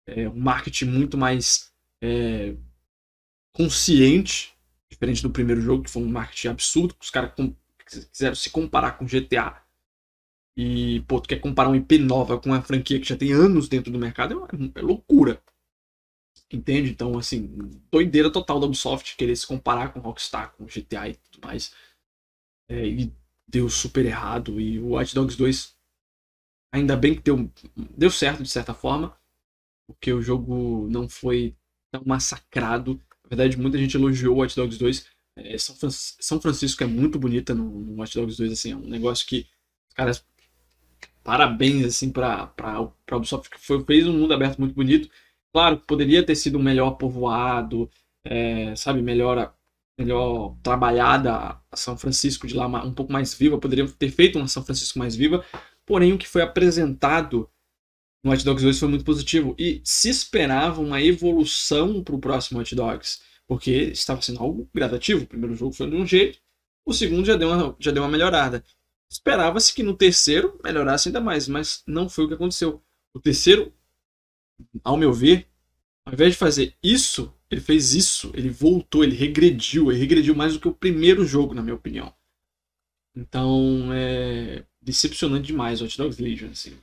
[0.06, 0.28] é...
[0.28, 1.72] um marketing muito mais
[2.02, 2.54] é...
[3.52, 4.54] consciente,
[4.90, 7.32] diferente do primeiro jogo, que foi um marketing absurdo, os caras
[8.10, 9.63] quiseram se comparar com GTA
[10.56, 13.68] e, pô, tu quer comparar uma IP nova com uma franquia que já tem anos
[13.68, 15.42] dentro do mercado, é, é loucura.
[16.52, 16.90] Entende?
[16.90, 17.48] Então, assim,
[17.90, 21.74] doideira total da Ubisoft querer se comparar com Rockstar, com GTA e tudo mais.
[22.68, 23.12] É, e
[23.48, 24.60] deu super errado.
[24.60, 25.76] E o Watch Dogs 2,
[26.72, 27.50] ainda bem que deu,
[27.96, 29.16] deu certo de certa forma,
[29.88, 31.56] porque o jogo não foi
[31.90, 33.00] tão massacrado.
[33.24, 35.06] Na verdade, muita gente elogiou o Watch Dogs 2.
[35.36, 38.86] É, São, São Francisco é muito bonita no, no Watch Dogs 2, assim, é um
[38.86, 39.48] negócio que
[39.88, 40.24] os caras
[41.24, 45.08] parabéns assim para a Ubisoft que foi, fez um mundo aberto muito bonito.
[45.52, 47.90] Claro, poderia ter sido melhor povoado,
[48.24, 49.54] é, sabe, melhor
[49.98, 51.32] melhor trabalhada
[51.70, 54.98] a São Francisco de lá um pouco mais viva, poderia ter feito uma São Francisco
[54.98, 55.44] mais viva.
[55.86, 57.48] Porém, o que foi apresentado
[58.24, 62.58] no Hot Dogs 2 foi muito positivo e se esperava uma evolução para o próximo
[62.58, 65.24] Hot Dogs, porque estava sendo algo gradativo.
[65.24, 66.40] O primeiro jogo foi de um jeito,
[66.86, 68.64] o segundo já deu uma, já deu uma melhorada.
[69.10, 72.82] Esperava-se que no terceiro melhorasse ainda mais, mas não foi o que aconteceu.
[73.12, 73.72] O terceiro,
[74.82, 75.46] ao meu ver,
[76.04, 78.30] ao invés de fazer isso, ele fez isso.
[78.34, 79.90] Ele voltou, ele regrediu.
[79.90, 82.12] Ele regrediu mais do que o primeiro jogo, na minha opinião.
[83.14, 86.76] Então, é decepcionante demais Hot Dogs Legion, assim.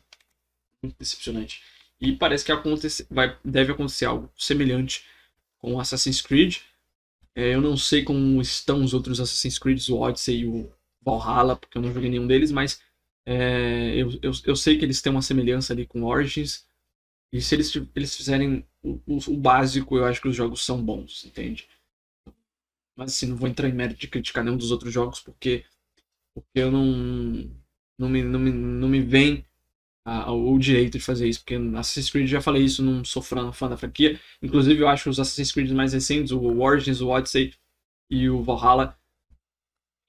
[0.81, 1.61] Muito decepcionante.
[1.99, 5.05] E parece que acontece, vai, deve acontecer algo semelhante
[5.59, 6.57] com Assassin's Creed.
[7.35, 11.55] É, eu não sei como estão os outros Assassin's Creed, o Odyssey e o Valhalla,
[11.55, 12.81] porque eu não joguei nenhum deles, mas
[13.25, 16.65] é, eu, eu, eu, sei que eles têm uma semelhança ali com Origins.
[17.33, 21.25] E se eles, eles fizerem o, o, básico, eu acho que os jogos são bons,
[21.25, 21.67] entende?
[22.95, 25.63] Mas assim, não vou entrar em mérito de criticar nenhum dos outros jogos, porque,
[26.33, 26.83] porque eu não,
[27.97, 29.45] não, me, não, me, não me vem
[30.05, 33.51] a, o direito de fazer isso, porque Assassin's Creed já falei isso, não sou fã,
[33.53, 34.19] fã da franquia.
[34.41, 37.53] Inclusive, eu acho os Assassin's Creed mais recentes, o Origins, o Odyssey
[38.09, 38.97] e o Valhalla,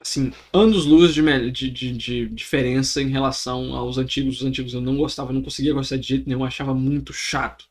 [0.03, 4.41] assim, anos luz de, de, de, de, diferença em relação aos antigos.
[4.41, 7.67] Os antigos eu não gostava, não conseguia gostar de jeito nenhum, achava muito chato.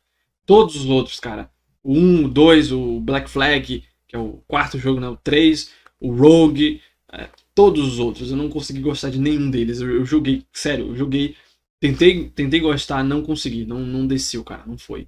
[0.46, 1.50] Todos os outros, cara.
[1.82, 5.08] O 1, o 2, o Black Flag, que é o quarto jogo, né?
[5.08, 6.80] O 3, o Rogue,
[7.12, 8.30] é, todos os outros.
[8.30, 9.80] Eu não consegui gostar de nenhum deles.
[9.80, 11.36] Eu, eu joguei, sério, eu joguei.
[11.78, 13.66] Tentei, tentei gostar, não consegui.
[13.66, 14.62] Não, não desceu, cara.
[14.66, 15.06] Não foi.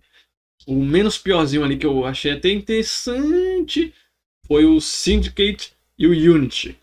[0.66, 3.94] O menos piorzinho ali que eu achei até interessante
[4.46, 6.76] foi o Syndicate e o Unity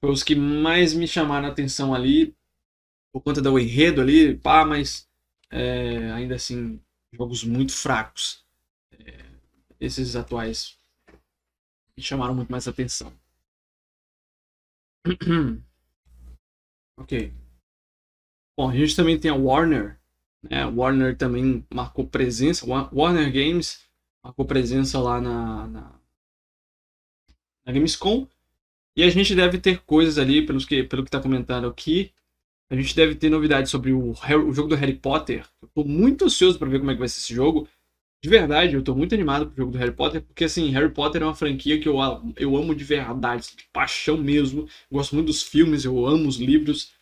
[0.00, 2.34] foi os que mais me chamaram a atenção ali,
[3.12, 5.08] por conta do enredo ali, pá, mas
[5.50, 6.80] é, ainda assim,
[7.12, 8.44] jogos muito fracos.
[8.98, 9.24] É,
[9.78, 10.78] esses atuais
[11.96, 13.12] me chamaram muito mais atenção.
[16.98, 17.32] ok.
[18.56, 19.98] Bom, a gente também tem a Warner.
[20.42, 20.62] Né?
[20.62, 22.64] A Warner também marcou presença.
[22.66, 23.86] Warner Games
[24.22, 26.00] marcou presença lá na, na,
[27.64, 28.28] na Gamescom.
[29.00, 32.12] E a gente deve ter coisas ali, pelos que, pelo que está comentando aqui.
[32.70, 35.46] A gente deve ter novidades sobre o, o jogo do Harry Potter.
[35.62, 37.66] Eu estou muito ansioso para ver como é que vai ser esse jogo.
[38.22, 41.22] De verdade, eu estou muito animado pro jogo do Harry Potter, porque assim, Harry Potter
[41.22, 41.96] é uma franquia que eu,
[42.36, 44.68] eu amo de verdade, de paixão mesmo.
[44.90, 46.92] Eu gosto muito dos filmes, eu amo os livros.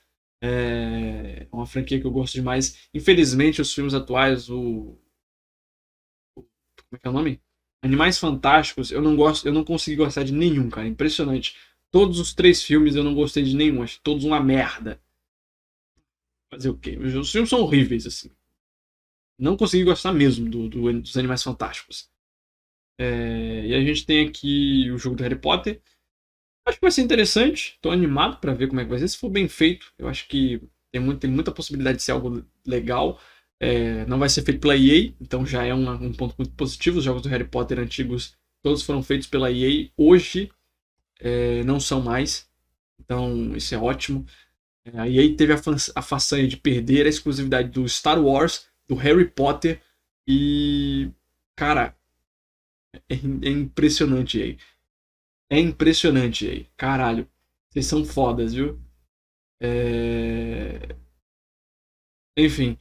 [0.40, 2.88] É uma franquia que eu gosto demais.
[2.94, 4.96] Infelizmente, os filmes atuais, o.
[6.36, 6.46] Como
[6.92, 7.40] é que é o nome?
[7.82, 10.86] Animais Fantásticos, eu não gosto, eu não consegui gostar de nenhum, cara.
[10.86, 11.56] Impressionante.
[11.90, 15.00] Todos os três filmes eu não gostei de nenhum, acho todos uma merda.
[16.50, 16.96] Fazer o quê?
[16.96, 18.30] Os filmes são horríveis, assim.
[19.38, 22.10] Não consegui gostar mesmo do, do dos Animais Fantásticos.
[22.98, 25.80] É, e a gente tem aqui o jogo do Harry Potter.
[26.66, 27.78] Acho que vai ser interessante.
[27.80, 29.08] Tô animado para ver como é que vai ser.
[29.08, 32.44] Se for bem feito, eu acho que tem, muito, tem muita possibilidade de ser algo
[32.66, 33.20] legal.
[33.60, 36.98] É, não vai ser feito pela EA, então já é um, um ponto muito positivo.
[36.98, 39.88] Os jogos do Harry Potter antigos, todos foram feitos pela EA.
[39.96, 40.50] Hoje,
[41.18, 42.48] é, não são mais.
[43.00, 44.26] Então, isso é ótimo.
[44.84, 45.60] É, a EA teve a,
[45.94, 49.80] a façanha de perder a exclusividade do Star Wars, do Harry Potter
[50.26, 51.10] e.
[51.56, 51.96] Cara,
[53.08, 54.56] é, é impressionante, EA.
[55.50, 56.66] É impressionante, EA.
[56.76, 57.28] Caralho.
[57.70, 58.80] Vocês são fodas, viu?
[59.60, 60.96] É...
[62.36, 62.78] Enfim.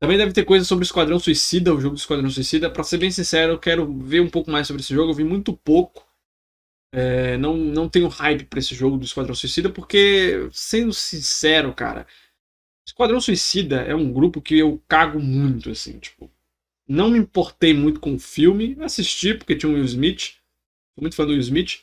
[0.00, 2.70] Também deve ter coisa sobre Esquadrão Suicida, o jogo do Esquadrão Suicida.
[2.70, 5.10] Pra ser bem sincero, eu quero ver um pouco mais sobre esse jogo.
[5.10, 6.05] Eu vi muito pouco.
[6.92, 12.06] É, não, não tenho hype para esse jogo do Esquadrão Suicida, porque, sendo sincero, cara,
[12.86, 16.30] Esquadrão Suicida é um grupo que eu cago muito, assim, tipo.
[16.88, 20.36] Não me importei muito com o filme, assisti porque tinha um Will Smith,
[20.94, 21.80] sou muito fã do Will Smith,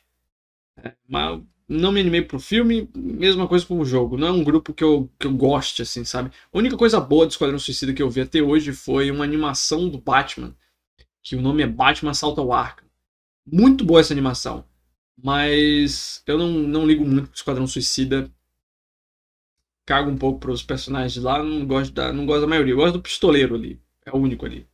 [0.77, 4.17] é, mas não me animei pro filme, mesma coisa com o jogo.
[4.17, 6.31] Não é um grupo que eu, que eu goste, assim, sabe?
[6.51, 9.89] A única coisa boa do Esquadrão Suicida que eu vi até hoje foi uma animação
[9.89, 10.55] do Batman,
[11.21, 12.87] que o nome é Batman Assalta ao Arkham.
[13.45, 14.65] Muito boa essa animação.
[15.21, 18.31] Mas eu não, não ligo muito pro Esquadrão Suicida.
[19.85, 21.41] Cago um pouco pros personagens de lá.
[21.43, 22.73] Não gosto da, não gosto da maioria.
[22.73, 23.81] Eu gosto do pistoleiro ali.
[24.05, 24.67] É o único ali.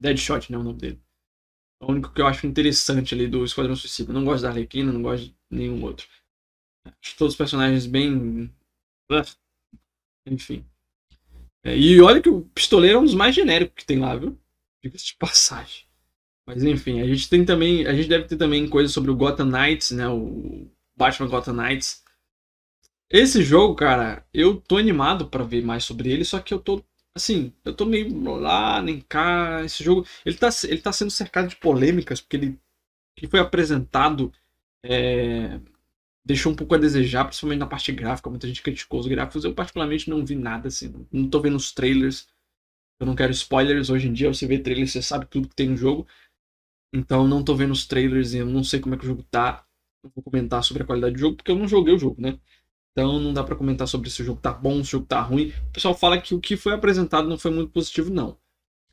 [0.00, 0.58] Deadshot, né?
[0.58, 1.00] O nome dele.
[1.80, 4.12] É o único que eu acho interessante ali do Esquadrão Suicida.
[4.12, 6.06] Não gosto da Arlequina, não gosto de nenhum outro.
[6.84, 8.50] Acho todos os personagens bem.
[10.26, 10.64] Enfim.
[11.64, 14.38] É, e olha que o pistoleiro é um dos mais genéricos que tem lá, viu?
[14.82, 15.86] Diga-se de passagem.
[16.46, 17.86] Mas enfim, a gente tem também.
[17.86, 20.08] A gente deve ter também coisas sobre o Gotham Knights, né?
[20.08, 22.02] O Batman Gotham Knights.
[23.10, 26.82] Esse jogo, cara, eu tô animado para ver mais sobre ele, só que eu tô.
[27.14, 29.62] Assim, eu tô meio lá, nem cá.
[29.64, 30.06] Esse jogo.
[30.24, 32.58] Ele tá, ele tá sendo cercado de polêmicas, porque ele,
[33.16, 34.32] ele foi apresentado.
[34.84, 35.60] É,
[36.24, 38.30] deixou um pouco a desejar, principalmente na parte gráfica.
[38.30, 39.44] Muita gente criticou os gráficos.
[39.44, 41.06] Eu, particularmente, não vi nada assim.
[41.12, 42.28] Não tô vendo os trailers.
[43.00, 43.90] Eu não quero spoilers.
[43.90, 46.06] Hoje em dia, você vê trailers, você sabe tudo que tem no jogo.
[46.92, 49.22] Então não tô vendo os trailers e eu não sei como é que o jogo
[49.30, 49.64] tá.
[50.04, 52.38] Não vou comentar sobre a qualidade do jogo, porque eu não joguei o jogo, né?
[52.92, 55.20] Então não dá para comentar sobre se o jogo tá bom, se o jogo tá
[55.20, 55.52] ruim.
[55.68, 58.38] O pessoal fala que o que foi apresentado não foi muito positivo, não.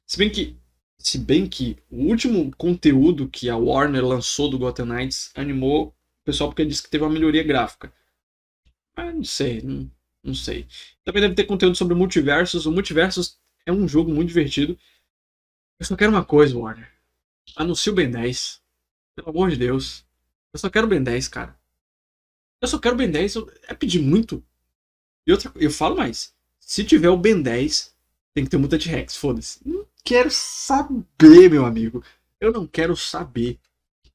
[0.06, 0.58] Se bem que,
[0.98, 6.26] se bem que o último conteúdo que a Warner lançou do Gotham Knights animou o
[6.26, 7.94] pessoal porque disse que teve uma melhoria gráfica.
[8.96, 9.90] Ah, não sei, não,
[10.24, 10.68] não sei.
[11.04, 12.66] Também deve ter conteúdo sobre multiversos.
[12.66, 14.78] O multiversos é um jogo muito divertido.
[15.80, 16.99] Eu só quero uma coisa, Warner.
[17.56, 18.62] Anuncie o Ben 10.
[19.16, 20.06] Pelo amor de Deus.
[20.54, 21.60] Eu só quero o Ben 10, cara.
[22.62, 23.36] Eu só quero o Ben 10.
[23.68, 24.44] É pedir muito.
[25.26, 26.34] E outra, eu falo mais.
[26.60, 27.96] Se tiver o Ben 10,
[28.34, 29.16] tem que ter o Mutant Rex.
[29.16, 29.60] Foda-se.
[29.66, 32.04] Não quero saber, meu amigo.
[32.40, 33.60] Eu não quero saber.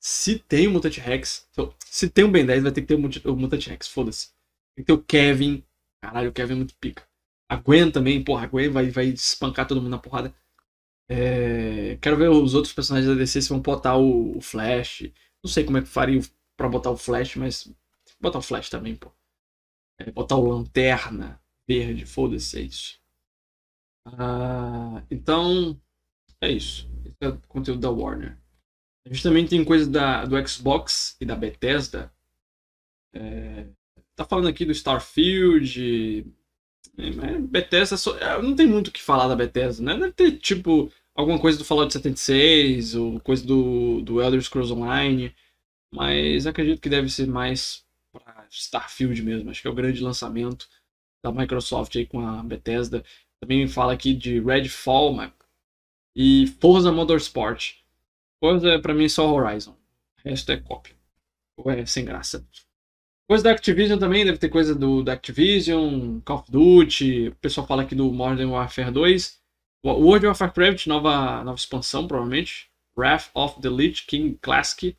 [0.01, 1.49] Se tem o Mutant Rex.
[1.87, 3.89] Se tem o Ben 10, vai ter que ter o Mutant Rex.
[3.89, 4.29] Foda-se.
[4.75, 5.65] Tem que ter o Kevin.
[6.01, 7.07] Caralho, o Kevin é muito pica.
[7.49, 10.35] A Gwen também, porra, a Gwen vai, vai espancar todo mundo na porrada.
[11.09, 11.97] É...
[12.01, 15.11] Quero ver os outros personagens da DC se vão botar o, o Flash.
[15.43, 16.21] Não sei como é que faria
[16.57, 17.73] pra botar o Flash, mas.
[18.21, 19.13] Botar o Flash também, pô.
[19.99, 22.99] É, botar o Lanterna Verde, foda-se, é isso.
[24.07, 25.81] Ah, então,
[26.41, 26.91] é isso.
[27.05, 28.39] Esse é o conteúdo da Warner.
[29.07, 32.13] A gente também tem coisa da, do Xbox e da Bethesda.
[33.13, 33.67] É,
[34.17, 36.27] tá falando aqui do Starfield.
[36.99, 39.95] É, Bethesda só, é, não tem muito o que falar da Bethesda, né?
[39.95, 45.35] Deve ter tipo alguma coisa do Fallout 76 ou coisa do, do Elder Scrolls Online,
[45.93, 49.51] mas acredito que deve ser mais para Starfield mesmo.
[49.51, 50.69] Acho que é o grande lançamento
[51.25, 53.05] da Microsoft aí com a Bethesda.
[53.41, 55.17] Também fala aqui de Redfall
[56.17, 57.77] e Forza Motorsport.
[58.43, 59.73] Forza para mim é só Horizon.
[59.73, 60.95] O resto é cópia.
[61.57, 62.47] Ou é sem graça.
[63.27, 67.29] Coisa da Activision também, deve ter coisa do da Activision, Call of Duty.
[67.29, 69.41] O pessoal fala aqui do Modern Warfare 2.
[69.83, 72.71] World of Warcraft, nova, nova expansão, provavelmente.
[72.97, 74.97] Wrath of the Lich King Classic.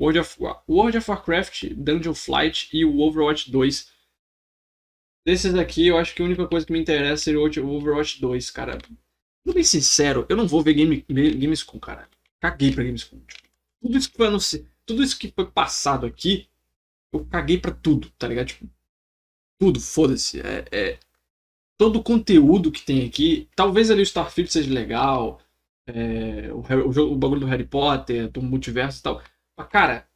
[0.00, 0.36] World of,
[0.68, 3.92] World of Warcraft, Dungeon Flight e o Overwatch 2.
[5.24, 8.50] Desses aqui, eu acho que a única coisa que me interessa seria o Overwatch 2,
[8.50, 8.78] cara.
[8.82, 12.08] Sendo bem sincero, eu não vou ver game, Gamescom, cara.
[12.40, 13.20] Caguei pra Gamescom.
[13.80, 16.48] Tudo isso que foi anunciado, tudo isso que foi passado aqui,
[17.12, 18.48] eu caguei pra tudo, tá ligado?
[18.48, 18.68] Tipo,
[19.58, 20.40] tudo, foda-se.
[20.40, 20.98] É, é,
[21.78, 25.40] todo o conteúdo que tem aqui, talvez ali o Starfield seja legal,
[25.86, 29.22] é, o, o, jogo, o bagulho do Harry Potter, do multiverso e tal.
[29.56, 30.08] Mas, cara,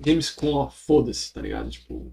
[0.00, 1.70] Gamescom, foda-se, tá ligado?
[1.70, 2.12] Tipo,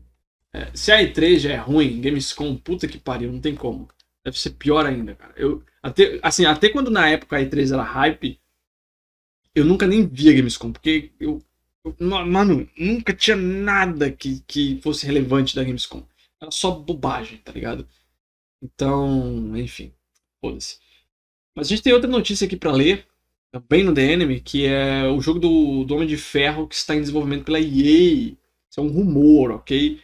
[0.51, 3.87] é, se a E3 já é ruim, Gamescom, puta que pariu, não tem como.
[4.23, 5.33] Deve ser pior ainda, cara.
[5.37, 8.39] Eu, até, assim, até quando na época a E3 era hype,
[9.53, 11.41] eu nunca nem via Gamescom, porque eu
[11.99, 16.03] Mano, nunca tinha nada que, que fosse relevante da Gamescom.
[16.41, 17.87] Era só bobagem, tá ligado?
[18.61, 19.93] Então, enfim,
[20.41, 20.79] foda-se.
[21.55, 23.05] Mas a gente tem outra notícia aqui para ler,
[23.69, 26.95] bem no The Enemy, que é o jogo do, do Homem de Ferro que está
[26.95, 28.35] em desenvolvimento pela EA.
[28.69, 29.99] Isso é um rumor, ok?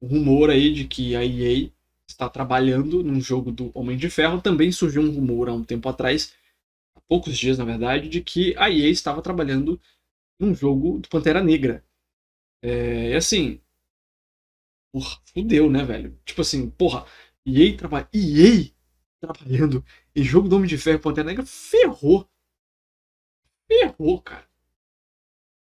[0.00, 1.70] Um rumor aí de que a EA
[2.08, 4.40] está trabalhando num jogo do Homem de Ferro.
[4.40, 6.32] Também surgiu um rumor há um tempo atrás,
[6.96, 9.80] há poucos dias na verdade, de que a EA estava trabalhando
[10.38, 11.84] num jogo do Pantera Negra.
[12.62, 13.60] É, assim.
[14.92, 16.18] Porra, fudeu, né, velho?
[16.24, 17.04] Tipo assim, porra,
[17.46, 18.70] EA, traba EA
[19.20, 22.28] trabalhando em jogo do Homem de Ferro Pantera Negra, ferrou.
[23.68, 24.46] Ferrou, cara.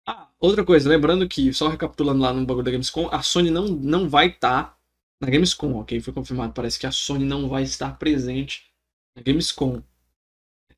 [0.06, 3.66] Ah, outra coisa, lembrando que, só recapitulando lá no bagulho da Gamescom, a Sony não,
[3.66, 4.78] não vai estar tá
[5.20, 6.00] na Gamescom, ok?
[6.00, 6.52] Foi confirmado.
[6.52, 8.72] Parece que a Sony não vai estar presente
[9.16, 9.82] na Gamescom.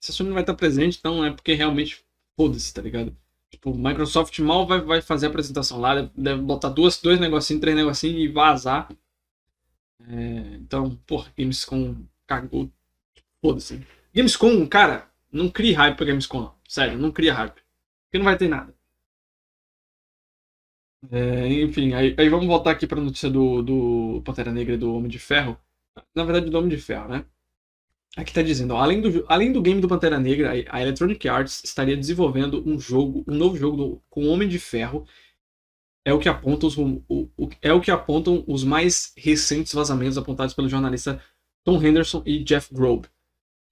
[0.01, 2.03] Se a Sony não vai estar presente, então é porque realmente
[2.37, 3.15] foda-se, tá ligado?
[3.51, 7.61] Tipo, Microsoft mal vai, vai fazer a apresentação lá, deve, deve botar duas, dois negocinhos,
[7.61, 8.89] três negocinhos e vazar.
[10.07, 12.71] É, então, porra, Gamescom cagou.
[13.41, 13.87] Foda-se.
[14.15, 16.55] Gamescom, cara, não crie hype pra Gamescom, não.
[16.69, 17.63] Sério, não cria hype.
[18.07, 18.75] Porque não vai ter nada.
[21.11, 24.93] É, enfim, aí, aí, vamos voltar aqui pra notícia do, do Pantera Negra e do
[24.95, 25.57] Homem de Ferro.
[26.15, 27.25] Na verdade, do Homem de Ferro, né?
[28.17, 31.63] Aqui está dizendo, ó, além, do, além do game do Pantera Negra, a Electronic Arts
[31.63, 35.07] estaria desenvolvendo um jogo, um novo jogo do, com Homem de Ferro.
[36.05, 40.17] É o que aponta os, o, o, é o que apontam os mais recentes vazamentos
[40.17, 41.23] apontados pelo jornalista
[41.63, 43.09] Tom Henderson e Jeff Grobe.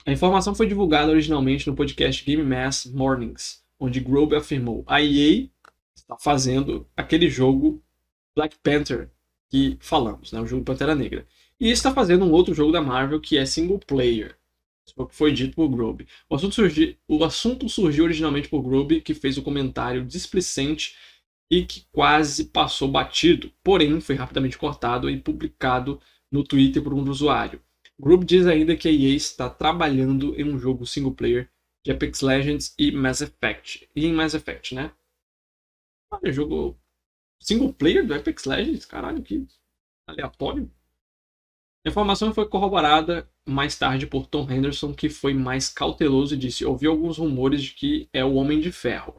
[0.04, 5.48] A informação foi divulgada originalmente no podcast Game Mass Mornings, onde Grobe afirmou: a EA
[5.94, 7.82] está fazendo aquele jogo
[8.36, 9.10] Black Panther
[9.48, 11.26] que falamos, né, o jogo Pantera Negra.
[11.58, 14.36] E está fazendo um outro jogo da Marvel que é single player.
[15.10, 16.06] Foi dito por Grobe.
[16.28, 16.62] O assunto,
[17.08, 20.94] o assunto surgiu originalmente por Grobe, que fez o um comentário displicente
[21.50, 26.00] e que quase passou batido, porém foi rapidamente cortado e publicado
[26.30, 27.60] no Twitter por um usuário.
[27.98, 31.50] Grobe diz ainda que a EA está trabalhando em um jogo single player
[31.84, 33.88] de Apex Legends e Mass Effect.
[33.94, 34.92] E em Mass Effect, né?
[36.10, 36.78] Olha, jogo
[37.40, 38.84] single player do Apex Legends?
[38.84, 39.46] Caralho, que
[40.06, 40.70] aleatório.
[41.86, 46.64] A informação foi corroborada mais tarde por Tom Henderson, que foi mais cauteloso e disse:
[46.64, 49.14] Ouvi alguns rumores de que é o Homem de Ferro,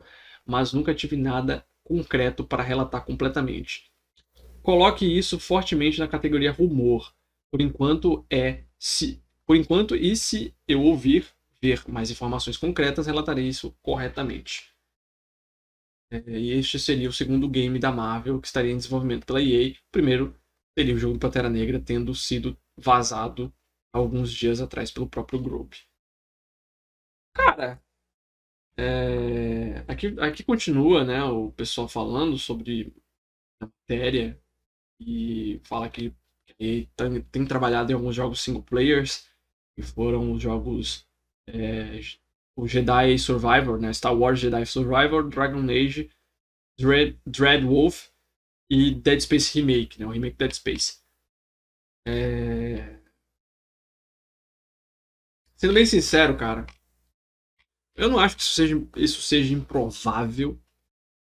[0.46, 3.90] mas nunca tive nada concreto para relatar completamente.
[4.62, 7.14] Coloque isso fortemente na categoria rumor.
[7.50, 9.24] Por enquanto é se.
[9.46, 11.26] Por enquanto, e se eu ouvir,
[11.62, 14.74] ver mais informações concretas, relatarei isso corretamente.
[16.12, 19.70] É, e este seria o segundo game da Marvel que estaria em desenvolvimento pela EA.
[19.70, 20.36] O primeiro
[20.78, 23.52] seria o jogo do Pantera Negra tendo sido vazado
[23.92, 25.74] alguns dias atrás pelo próprio Group.
[27.34, 27.82] Cara,
[28.78, 29.84] é...
[29.88, 32.94] aqui, aqui continua né, o pessoal falando sobre
[33.60, 34.40] a matéria
[35.00, 36.14] e fala que
[36.60, 39.28] ele tem, tem trabalhado em alguns jogos single players,
[39.76, 41.08] que foram os jogos
[41.48, 42.00] é,
[42.56, 43.92] o Jedi Survivor, né?
[43.94, 46.10] Star Wars Jedi Survivor, Dragon Age,
[46.80, 48.10] Dread, Dread Wolf
[48.70, 50.06] e Dead Space Remake, né?
[50.06, 51.00] O remake Dead Space.
[52.08, 53.00] É...
[55.56, 56.66] Sendo bem sincero, cara,
[57.96, 60.60] eu não acho que isso seja, isso seja improvável.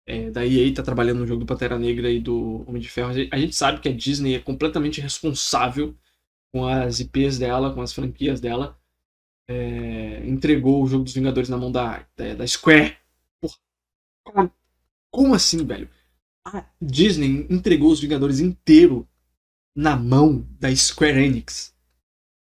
[0.07, 3.11] É, da EA tá trabalhando no jogo do Pantera Negra e do Homem de Ferro.
[3.31, 5.95] A gente sabe que a Disney é completamente responsável
[6.51, 8.79] com as IPs dela, com as franquias dela
[9.49, 12.97] é, entregou o jogo dos Vingadores na mão da, da, da Square.
[14.25, 14.53] Porra,
[15.11, 15.89] como assim, velho?
[16.45, 19.09] A Disney entregou os Vingadores inteiro
[19.75, 21.75] na mão da Square Enix.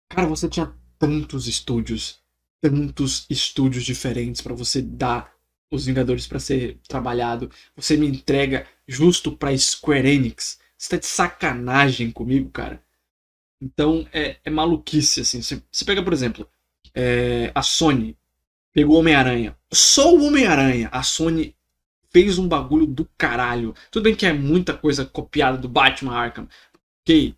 [0.08, 2.20] Cara, você tinha tantos estúdios,
[2.60, 5.32] tantos estúdios diferentes para você dar
[5.70, 7.50] os Vingadores para ser trabalhado.
[7.76, 10.58] Você me entrega justo pra Square Enix.
[10.76, 12.82] Você tá de sacanagem comigo, cara.
[13.60, 15.40] Então é, é maluquice, assim.
[15.40, 16.48] Você, pega, por exemplo,
[16.94, 18.18] é, a Sony
[18.72, 19.56] pegou o Homem-Aranha.
[19.72, 21.54] Só o Homem-Aranha, a Sony
[22.12, 23.74] fez um bagulho do caralho.
[23.90, 26.48] Tudo bem que é muita coisa copiada do Batman Arkham.
[27.02, 27.34] Ok,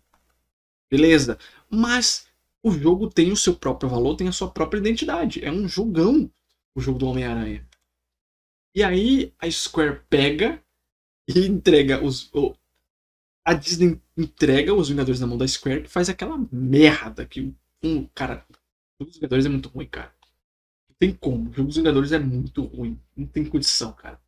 [0.89, 1.37] beleza.
[1.69, 2.27] Mas
[2.63, 5.43] o jogo tem o seu próprio valor, tem a sua própria identidade.
[5.43, 6.29] É um jogão
[6.75, 7.65] o jogo do Homem-Aranha.
[8.75, 10.61] E aí a Square pega
[11.27, 12.29] e entrega os.
[13.45, 18.05] a Disney entrega os Vingadores na mão da Square que faz aquela merda que um
[18.13, 18.45] cara
[18.99, 20.13] o jogo dos Vingadores é muito ruim, cara.
[20.89, 21.49] Não tem como.
[21.49, 22.99] O jogo dos Vingadores é muito ruim.
[23.15, 24.21] Não tem condição, cara.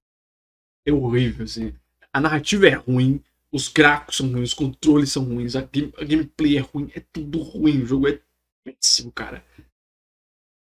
[0.87, 1.75] É horrível, assim.
[2.13, 3.21] A narrativa é ruim,
[3.51, 6.99] os gráficos são ruins, os controles são ruins, a, game, a gameplay é ruim, é
[6.99, 7.83] tudo ruim.
[7.83, 8.19] O jogo é
[8.63, 9.43] péssimo, cara.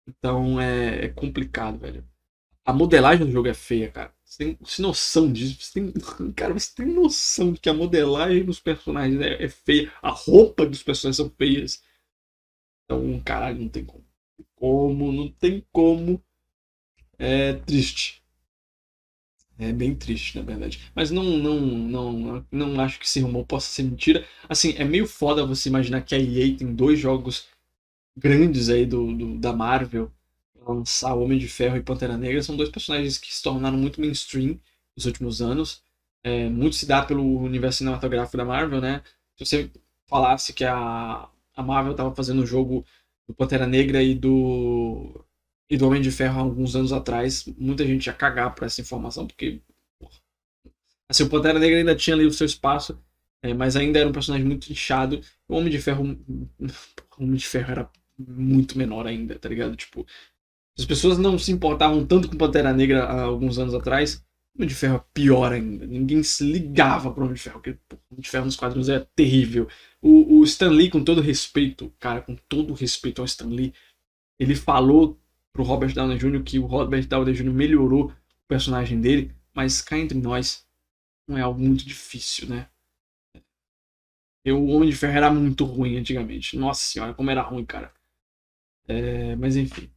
[0.08, 2.08] Então é, é complicado, velho.
[2.66, 4.14] A modelagem do jogo é feia, cara.
[4.24, 5.58] Você tem, você tem noção disso?
[5.62, 5.94] Você tem,
[6.34, 10.66] cara, você tem noção de que a modelagem dos personagens é, é feia, a roupa
[10.66, 11.84] dos personagens são feias.
[12.86, 14.06] Então, caralho, não tem como.
[14.56, 16.24] Como, não tem como.
[17.20, 18.23] É triste.
[19.58, 20.80] É bem triste, na verdade.
[20.96, 24.26] Mas não, não, não, não acho que esse rumor possa ser mentira.
[24.50, 27.48] Assim, é meio foda você imaginar que a EA tem dois jogos
[28.18, 30.12] grandes aí do, do da Marvel
[30.66, 32.42] lançar Homem de Ferro e Pantera Negra.
[32.44, 34.60] São dois personagens que se tornaram muito mainstream
[34.96, 35.84] nos últimos anos.
[36.24, 39.04] É, muito se dá pelo universo cinematográfico da Marvel, né?
[39.38, 39.72] Se você
[40.08, 42.86] falasse que a a Marvel estava fazendo o jogo
[43.28, 45.23] do Pantera Negra e do
[45.74, 48.80] e do Homem de Ferro há alguns anos atrás, muita gente ia cagar por essa
[48.80, 49.60] informação, porque
[49.98, 50.14] porra,
[51.10, 53.02] assim, o Pantera Negra ainda tinha ali o seu espaço,
[53.42, 55.20] é, mas ainda era um personagem muito inchado.
[55.48, 56.16] O Homem de Ferro,
[57.18, 59.76] o Homem de Ferro era muito menor ainda, tá ligado?
[59.76, 60.06] Tipo,
[60.78, 64.24] as pessoas não se importavam tanto com Pantera Negra há alguns anos atrás.
[64.54, 65.88] O Homem de Ferro é pior ainda.
[65.88, 69.00] Ninguém se ligava pro Homem de Ferro, porque o Homem de Ferro nos quadrinhos é
[69.16, 69.68] terrível.
[70.00, 73.74] O, o Stan Lee, com todo respeito, cara, com todo respeito ao Stan Lee,
[74.40, 75.20] ele falou
[75.54, 76.44] pro Robert Downey Jr.
[76.44, 77.52] que o Robert Downey Jr.
[77.52, 80.68] melhorou o personagem dele, mas cá entre nós
[81.28, 82.68] não é algo muito difícil, né?
[84.44, 86.58] Eu, o Homem de Ferro era muito ruim antigamente.
[86.58, 87.94] Nossa senhora, como era ruim, cara.
[88.88, 89.90] É, mas enfim.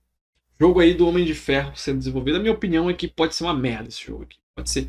[0.60, 2.36] Jogo aí do Homem de Ferro sendo desenvolvido.
[2.36, 4.38] A minha opinião é que pode ser uma merda esse jogo aqui.
[4.54, 4.88] Pode ser.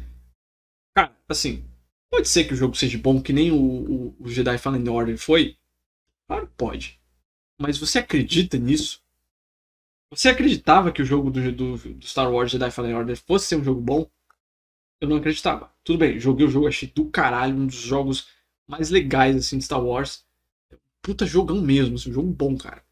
[0.94, 1.68] Cara, assim,
[2.10, 5.18] Pode ser que o jogo seja bom, que nem o, o, o Jedi Fallen Order
[5.18, 5.58] foi?
[6.28, 7.00] Claro que pode.
[7.60, 9.02] Mas você acredita nisso?
[10.10, 13.58] Você acreditava que o jogo do, do, do, Star Wars Jedi Fallen Order fosse ser
[13.58, 14.10] um jogo bom?
[15.02, 15.72] Eu não acreditava.
[15.84, 18.30] Tudo bem, joguei o jogo, achei do caralho, um dos jogos
[18.68, 20.26] mais legais assim de Star Wars.
[21.02, 22.84] Puta jogão mesmo, assim, um jogo bom, cara.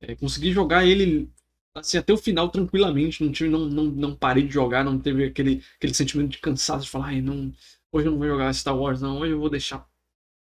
[0.00, 1.30] É, consegui jogar ele
[1.74, 5.24] assim, até o final tranquilamente, não, tive, não, não, não parei de jogar, não teve
[5.24, 7.52] aquele, aquele sentimento de cansaço de falar, ai, não,
[7.94, 9.20] Hoje eu não vou jogar Star Wars, não.
[9.20, 9.88] Hoje eu vou deixar.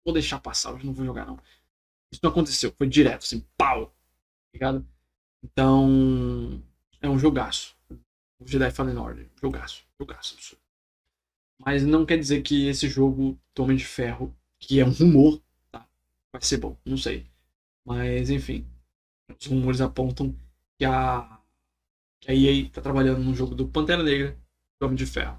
[0.04, 1.38] Vou deixar passar, hoje eu não vou jogar, não.
[2.12, 3.86] Isso não aconteceu, foi direto, assim, pau!
[3.86, 3.94] Tá
[4.52, 4.86] ligado?
[5.42, 6.62] Então.
[7.00, 7.76] É um jogaço.
[8.38, 9.28] O Jedi Fallen Order.
[9.40, 10.56] Jogaço, jogaço.
[11.58, 15.86] Mas não quer dizer que esse jogo Tome de Ferro, que é um rumor, tá?
[16.32, 17.26] vai ser bom, não sei.
[17.84, 18.66] Mas enfim,
[19.38, 20.34] os rumores apontam
[20.78, 21.38] que a,
[22.20, 24.38] que a EA está trabalhando no jogo do Pantera Negra,
[24.78, 25.38] Tome de Ferro.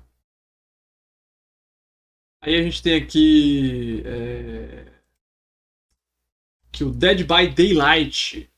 [2.44, 4.92] Aí a gente tem aqui é,
[6.72, 8.51] que o Dead by Daylight,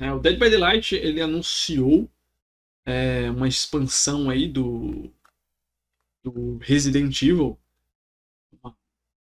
[0.00, 0.12] né?
[0.12, 2.10] o Dead by Daylight ele anunciou
[2.84, 5.12] é, uma expansão aí do
[6.22, 7.58] do Resident Evil,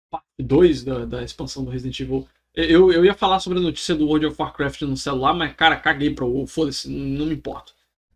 [0.09, 2.27] parte 2 da, da expansão do Resident Evil.
[2.53, 5.75] Eu, eu ia falar sobre a notícia do World of Warcraft no celular, mas, cara,
[5.77, 7.73] caguei pra WoW, foda-se, não, me importa.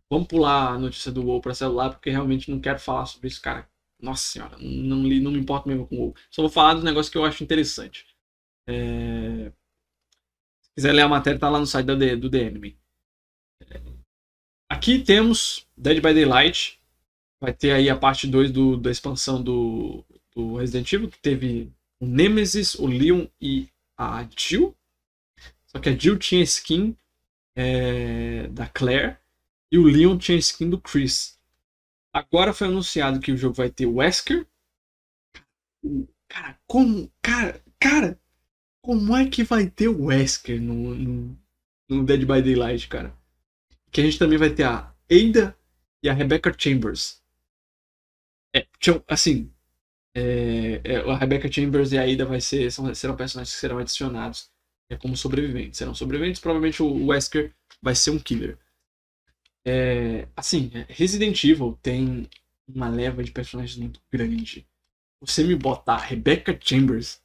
[0.08, 3.40] Vamos pular a notícia do WoW pra celular, porque realmente não quero falar sobre isso,
[3.42, 3.68] cara.
[4.00, 6.14] Nossa senhora, não, não me importo mesmo com o WoW.
[6.30, 8.06] Só vou falar dos negócios que eu acho interessante.
[8.66, 9.52] É...
[10.70, 12.78] Se quiser ler a matéria, tá lá no site do, The Enemy.
[14.68, 16.80] Aqui temos Dead by Daylight,
[17.40, 20.04] vai ter aí a parte 2 do, da expansão do,
[20.34, 23.68] do Resident Evil, que teve o Nemesis, o Leon e
[23.98, 24.76] a Jill.
[25.66, 26.96] Só que a Jill tinha skin
[27.56, 29.18] é, da Claire
[29.70, 31.38] e o Leon tinha skin do Chris.
[32.12, 34.46] Agora foi anunciado que o jogo vai ter Wesker.
[36.28, 37.10] Cara, como.
[37.22, 38.20] Cara, cara,
[38.82, 41.38] como é que vai ter o Wesker no, no,
[41.88, 43.14] no Dead by Daylight, cara?
[43.90, 45.56] Que a gente também vai ter a Ada
[46.02, 47.20] e a Rebecca Chambers.
[48.54, 48.66] É,
[49.06, 49.50] assim,
[50.14, 53.78] é, é, a Rebecca Chambers e a Ida vai ser, são, serão personagens que serão
[53.78, 54.50] adicionados
[54.88, 55.78] é, como sobreviventes.
[55.78, 58.58] Serão sobreviventes, provavelmente o Wesker vai ser um killer.
[59.64, 62.28] É, assim, Resident Evil tem
[62.66, 64.66] uma leva de personagens muito grande.
[65.20, 67.20] Você me botar Rebecca Chambers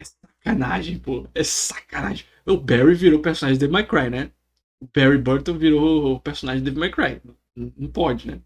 [0.00, 0.04] é
[0.46, 1.28] sacanagem, pô.
[1.34, 2.26] É sacanagem.
[2.44, 4.32] O Barry virou personagem de Devil May né?
[4.80, 7.20] O Barry Burton virou o personagem de Devil May.
[7.56, 8.40] Não, não pode, né?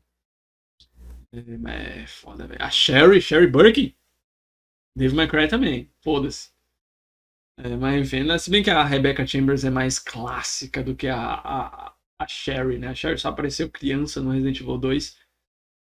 [1.32, 2.62] É, é foda, velho.
[2.62, 3.96] A Sherry, Sherry Burke.
[4.96, 5.90] Dave McCray também.
[6.02, 6.50] Foda-se.
[7.58, 8.38] É, mas enfim, né?
[8.38, 12.78] se bem que a Rebecca Chambers é mais clássica do que a, a, a Sherry,
[12.78, 12.88] né?
[12.88, 15.18] A Sherry só apareceu criança no Resident Evil 2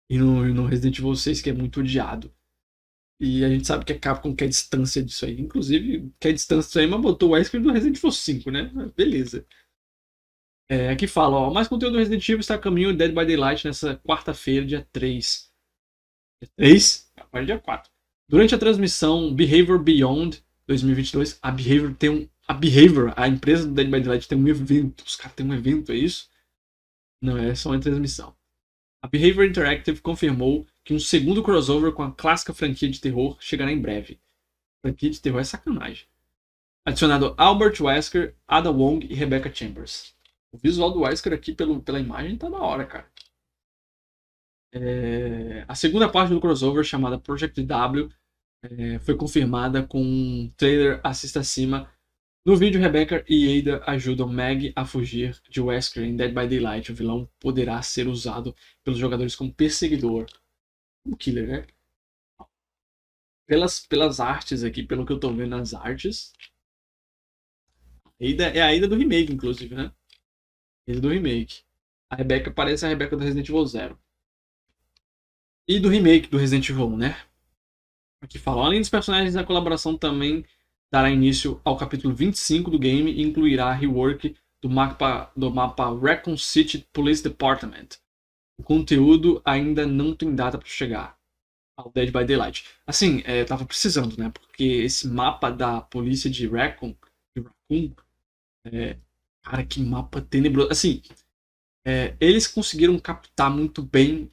[0.09, 2.33] e no, no Resident Evil 6, que é muito odiado.
[3.23, 5.39] E a gente sabe que a Capcom quer distância disso aí.
[5.39, 8.71] Inclusive, quer distância disso aí, mas botou o Wesker no Resident Evil 5, né?
[8.97, 9.45] Beleza.
[10.67, 13.67] É, aqui fala, ó, mais conteúdo do Resident Evil está a caminho Dead by Daylight
[13.67, 15.51] nessa quarta-feira, dia 3.
[16.41, 17.11] Dia 3?
[17.17, 17.91] Agora é dia 4.
[18.27, 22.29] Durante a transmissão Behavior Beyond 2022, a Behavior tem um.
[22.47, 25.03] A Behavior, a empresa do Dead by Daylight, tem um evento.
[25.05, 26.27] Os caras têm um evento, é isso?
[27.21, 28.35] Não, é só uma transmissão.
[29.03, 33.71] A Behavior Interactive confirmou que um segundo crossover com a clássica franquia de terror chegará
[33.71, 34.19] em breve.
[34.81, 36.07] Franquia de terror é sacanagem.
[36.85, 40.15] Adicionado Albert Wesker, Ada Wong e Rebecca Chambers.
[40.51, 43.07] O visual do Wesker aqui pelo, pela imagem tá da hora, cara.
[44.73, 48.09] É, a segunda parte do crossover, chamada Project W,
[48.63, 51.89] é, foi confirmada com um trailer assista acima.
[52.43, 56.91] No vídeo, Rebecca e Ada ajudam Meg a fugir de Wesker em Dead by Daylight.
[56.91, 60.25] O vilão poderá ser usado pelos jogadores como perseguidor.
[61.05, 61.67] Um killer, né?
[63.47, 66.33] Pelas, pelas artes aqui, pelo que eu tô vendo nas artes.
[68.19, 69.91] É a Ada do remake, inclusive, né?
[70.87, 71.63] Ele do remake.
[72.09, 73.99] A Rebecca parece a Rebecca do Resident Evil 0.
[75.67, 77.21] E do remake do Resident Evil 1, né?
[78.21, 80.45] Aqui fala, além dos personagens, a colaboração também
[80.91, 85.89] dará início ao capítulo 25 do game e incluirá a rework do mapa, do mapa
[85.91, 87.97] Raccoon City Police Department.
[88.61, 91.17] O conteúdo ainda não tem data para chegar
[91.75, 92.63] ao Dead by Daylight.
[92.85, 94.29] Assim, é, tava precisando, né?
[94.29, 96.93] Porque esse mapa da polícia de Raccoon,
[97.35, 97.91] de Raccoon
[98.67, 98.97] é,
[99.41, 100.69] Cara, que mapa tenebroso.
[100.71, 101.01] Assim,
[101.83, 104.31] é, eles conseguiram captar muito bem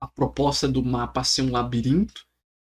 [0.00, 2.24] a proposta do mapa ser um labirinto,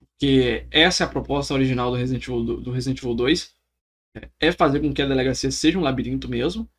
[0.02, 3.56] porque essa é a proposta original do Resident Evil, do, do Resident Evil 2,
[4.18, 6.70] é, é fazer com que a delegacia seja um labirinto mesmo,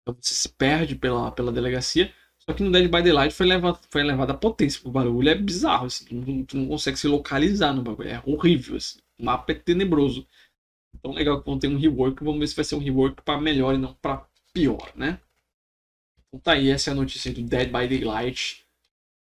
[0.00, 2.10] então você se perde pela, pela delegacia,
[2.48, 5.34] só que no Dead by Daylight foi levado, foi levado a potência, o barulho é
[5.34, 9.24] bizarro, assim, tu, não, tu não consegue se localizar no bagulho, é horrível, assim, o
[9.24, 10.26] mapa é tenebroso.
[10.94, 13.40] Então legal que vão ter um rework, vamos ver se vai ser um rework para
[13.40, 15.20] melhor e não para pior, né?
[16.28, 18.64] Então tá aí, essa é a notícia do Dead by Daylight.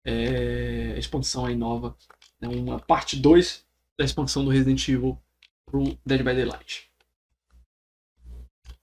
[0.04, 1.96] É, expansão aí nova.
[2.40, 2.48] Né?
[2.50, 3.66] Uma parte 2
[3.98, 5.18] da expansão do Resident Evil
[5.66, 6.90] pro Dead by Daylight.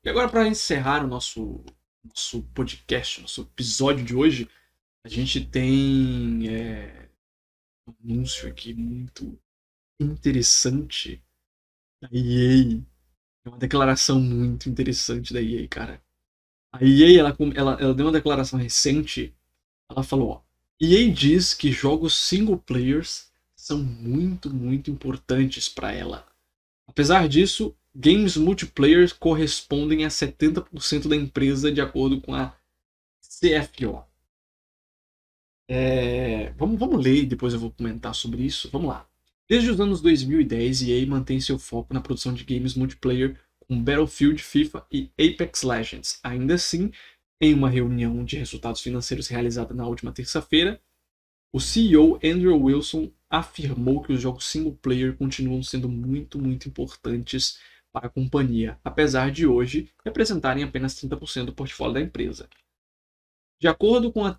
[0.05, 1.65] E agora para encerrar o nosso,
[2.05, 4.49] nosso podcast, nosso episódio de hoje,
[5.05, 7.09] a gente tem é,
[7.87, 9.39] um anúncio aqui muito
[10.01, 11.23] interessante
[12.01, 12.81] da EA.
[13.45, 16.03] É uma declaração muito interessante da EA, cara.
[16.73, 19.35] A EA, ela, ela, ela deu uma declaração recente.
[19.91, 20.43] Ela falou, ó,
[20.81, 26.27] EA diz que jogos single players são muito, muito importantes para ela.
[26.87, 32.57] Apesar disso, games multiplayer correspondem a 70% da empresa, de acordo com a
[33.21, 34.05] CFO.
[35.69, 38.69] É, vamos, vamos ler e depois eu vou comentar sobre isso.
[38.71, 39.09] Vamos lá.
[39.49, 44.43] Desde os anos 2010, EA mantém seu foco na produção de games multiplayer com Battlefield,
[44.43, 46.21] FIFA e Apex Legends.
[46.23, 46.91] Ainda assim,
[47.41, 50.81] em uma reunião de resultados financeiros realizada na última terça-feira,
[51.53, 57.59] o CEO Andrew Wilson afirmou que os jogos single player continuam sendo muito, muito importantes
[57.93, 62.49] para a companhia, apesar de hoje representarem apenas 30% do portfólio da empresa.
[63.61, 64.37] De acordo com a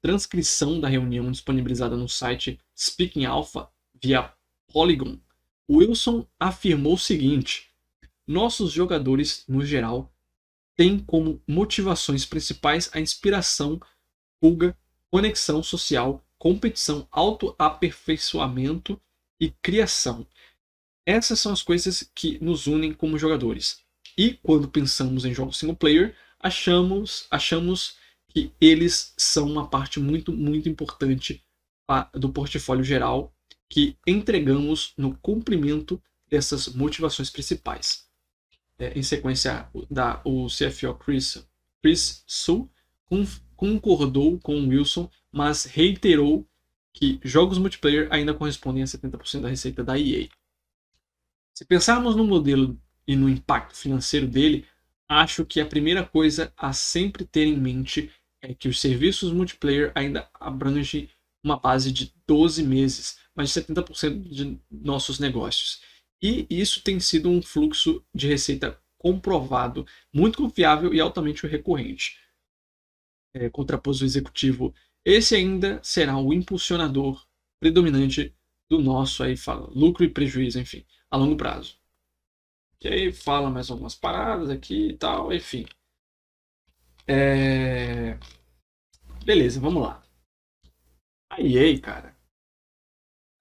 [0.00, 3.68] transcrição da reunião disponibilizada no site Speaking Alpha
[4.00, 4.32] via
[4.72, 5.18] Polygon,
[5.68, 7.70] Wilson afirmou o seguinte:
[8.26, 10.12] Nossos jogadores, no geral,
[10.76, 13.80] têm como motivações principais a inspiração,
[14.40, 14.76] fuga,
[15.10, 19.00] conexão social, competição, autoaperfeiçoamento
[19.38, 20.26] e criação.
[21.10, 23.80] Essas são as coisas que nos unem como jogadores.
[24.16, 27.96] E quando pensamos em jogos single player, achamos, achamos
[28.28, 31.42] que eles são uma parte muito, muito importante
[32.14, 33.34] do portfólio geral
[33.68, 38.04] que entregamos no cumprimento dessas motivações principais.
[38.78, 41.44] É, em sequência, da, o CFO Chris,
[41.82, 42.70] Chris Su
[43.56, 46.46] concordou com Wilson, mas reiterou
[46.92, 50.28] que jogos multiplayer ainda correspondem a 70% da receita da EA.
[51.60, 54.64] Se pensarmos no modelo e no impacto financeiro dele,
[55.06, 59.92] acho que a primeira coisa a sempre ter em mente é que os serviços multiplayer
[59.94, 61.10] ainda abrangem
[61.44, 65.82] uma base de 12 meses, mais de 70% de nossos negócios.
[66.22, 72.16] E isso tem sido um fluxo de receita comprovado, muito confiável e altamente recorrente.
[73.34, 77.22] É, contraposto executivo, esse ainda será o impulsionador
[77.60, 78.34] predominante
[78.70, 81.78] do nosso aí fala lucro e prejuízo, enfim a longo prazo.
[82.78, 85.66] Que aí fala mais algumas paradas aqui e tal, enfim.
[87.06, 88.18] É...
[89.24, 90.02] Beleza, vamos lá.
[91.30, 92.16] A EA, cara.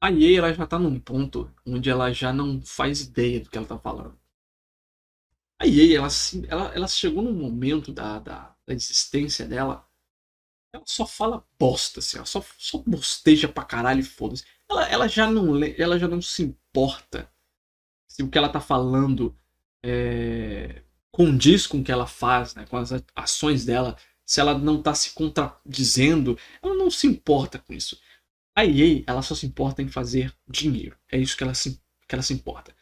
[0.02, 3.58] A EA ela já tá num ponto onde ela já não faz ideia do que
[3.58, 4.20] ela tá falando.
[5.62, 6.08] A EA, ela,
[6.48, 9.90] ela, ela chegou num momento da, da, da existência dela
[10.72, 14.46] ela só fala bosta, assim, ela só, só bosteja pra caralho e foda-se.
[14.70, 15.06] Ela, ela,
[15.78, 17.32] ela já não se importa
[18.20, 19.34] se o que ela está falando
[19.82, 23.96] é, condiz com o que ela faz, né, com as ações dela,
[24.26, 27.98] se ela não está se contradizendo, ela não se importa com isso.
[28.54, 30.98] A EA, ela só se importa em fazer dinheiro.
[31.10, 32.76] É isso que ela se, que ela se importa.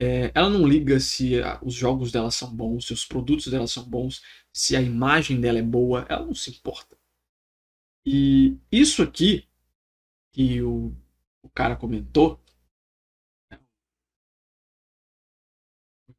[0.00, 3.82] É, ela não liga se os jogos dela são bons, se os produtos dela são
[3.82, 6.96] bons, se a imagem dela é boa, ela não se importa.
[8.06, 9.44] E isso aqui
[10.32, 10.94] que o,
[11.42, 12.41] o cara comentou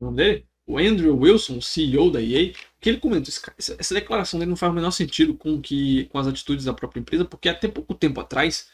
[0.04, 0.48] o nome dele?
[0.66, 4.76] O Andrew Wilson, CEO da EA, que ele comentou, essa declaração dele não faz o
[4.76, 8.70] menor sentido com, que, com as atitudes da própria empresa, porque até pouco tempo atrás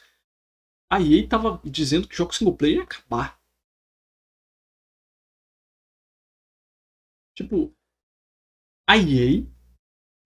[0.92, 3.40] a EA estava dizendo que jogos single player ia acabar.
[7.36, 7.74] Tipo,
[8.88, 9.46] a EA,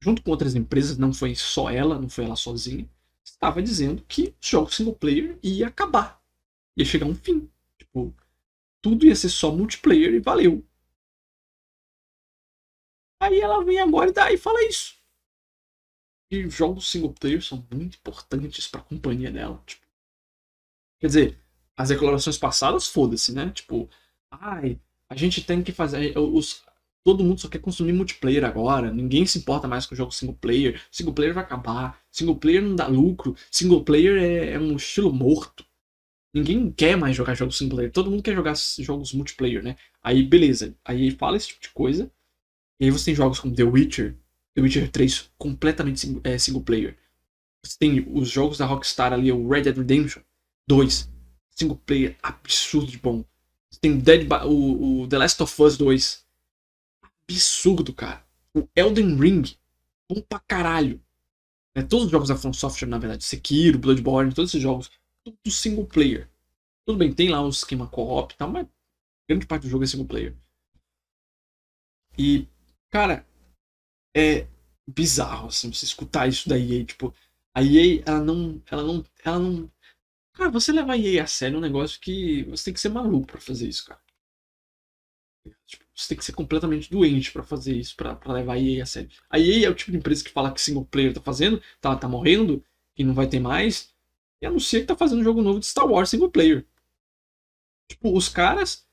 [0.02, 2.90] junto com outras empresas, não foi só ela, não foi ela sozinha,
[3.24, 6.22] estava dizendo que jogos single player ia acabar.
[6.78, 7.50] Ia chegar um fim.
[7.78, 8.14] Tipo,
[8.82, 10.66] tudo ia ser só multiplayer e valeu.
[13.24, 14.96] Aí ela vem agora e, dá, e fala isso.
[16.30, 19.64] E jogos single player são muito importantes para a companhia dela.
[19.66, 19.86] Tipo,
[21.00, 21.40] quer dizer,
[21.78, 23.50] as declarações passadas, foda-se, né?
[23.52, 23.90] Tipo,
[24.30, 24.78] ai,
[25.10, 26.18] a gente tem que fazer.
[26.18, 26.66] Os,
[27.02, 28.92] todo mundo só quer consumir multiplayer agora.
[28.92, 30.82] Ninguém se importa mais com o jogo single player.
[30.92, 32.04] Single player vai acabar.
[32.12, 33.38] Single player não dá lucro.
[33.50, 35.66] Single player é, é um estilo morto.
[36.34, 37.92] Ninguém quer mais jogar jogos single player.
[37.92, 39.78] Todo mundo quer jogar jogos multiplayer, né?
[40.02, 40.76] Aí, beleza.
[40.84, 42.12] Aí fala esse tipo de coisa.
[42.84, 44.14] E aí você tem jogos como The Witcher,
[44.54, 46.98] The Witcher 3 completamente é, single player.
[47.64, 50.22] Você tem os jogos da Rockstar ali, o Red Dead Redemption
[50.68, 51.10] 2,
[51.52, 53.24] single player absurdo de bom.
[53.72, 56.26] Você tem Dead o, o The Last of Us 2,
[57.26, 58.22] absurdo, cara.
[58.54, 59.44] O Elden Ring,
[60.12, 61.02] bom pra caralho.
[61.74, 64.92] É, todos os jogos da From Software, na verdade, Sekiro, Bloodborne, todos esses jogos,
[65.24, 66.30] tudo single player.
[66.86, 68.68] Tudo bem, tem lá o esquema co-op e tal, mas
[69.26, 70.36] grande parte do jogo é single player.
[72.18, 72.48] E
[72.94, 73.26] Cara,
[74.16, 74.48] é
[74.88, 77.14] bizarro, assim, você escutar isso da EA, tipo,
[77.54, 79.72] a EA, ela não, ela não, ela não...
[80.34, 82.90] Cara, você levar a EA a sério é um negócio que você tem que ser
[82.90, 84.02] maluco pra fazer isso, cara.
[85.66, 88.86] Tipo, você tem que ser completamente doente para fazer isso, para levar a EA a
[88.86, 89.10] sério.
[89.30, 91.96] A EA é o tipo de empresa que fala que single player tá fazendo, tá,
[91.96, 92.64] tá morrendo,
[92.96, 93.94] que não vai ter mais.
[94.42, 96.66] e anuncia que tá fazendo um jogo novo de Star Wars single player.
[97.90, 98.86] Tipo, os caras,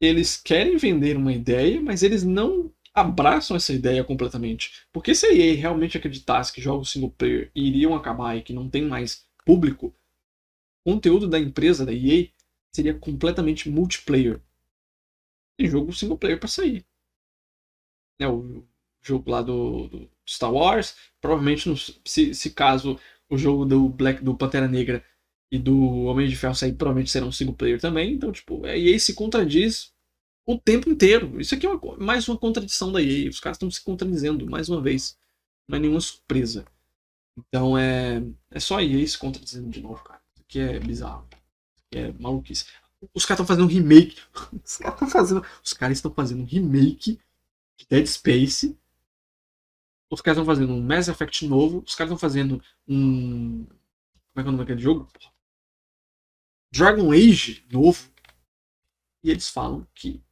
[0.00, 4.86] eles querem vender uma ideia, mas eles não abraçam essa ideia completamente.
[4.92, 8.68] Porque se a EA realmente acreditasse que jogos single player iriam acabar e que não
[8.68, 9.94] tem mais público,
[10.84, 12.28] o conteúdo da empresa, da EA,
[12.74, 14.40] seria completamente multiplayer.
[15.58, 16.84] Tem jogo single player para sair.
[18.20, 18.64] É o
[19.02, 21.70] jogo lá do, do Star Wars, provavelmente,
[22.04, 25.04] se, se caso o jogo do Black do Pantera Negra
[25.50, 28.12] e do Homem de Ferro sair, provavelmente serão single player também.
[28.12, 29.92] Então, tipo, a EA se contradiz
[30.48, 31.38] o tempo inteiro.
[31.38, 33.28] Isso aqui é uma, mais uma contradição da EA.
[33.28, 35.18] Os caras estão se contradizendo mais uma vez.
[35.68, 36.64] Não é nenhuma surpresa.
[37.36, 40.22] Então é, é só a EA se contradizendo de novo, cara.
[40.32, 41.28] Isso aqui é bizarro.
[41.76, 42.64] Isso aqui é maluquice.
[43.12, 44.22] Os caras estão fazendo um remake.
[44.64, 45.46] Os caras estão fazendo.
[45.62, 47.20] Os caras estão fazendo um remake
[47.76, 48.78] de Dead Space.
[50.10, 51.84] Os caras estão fazendo um Mass Effect novo.
[51.86, 53.66] Os caras estão fazendo um.
[53.66, 55.06] Como é que é o nome daquele jogo?
[56.72, 58.10] Dragon Age novo.
[59.22, 60.22] E eles falam que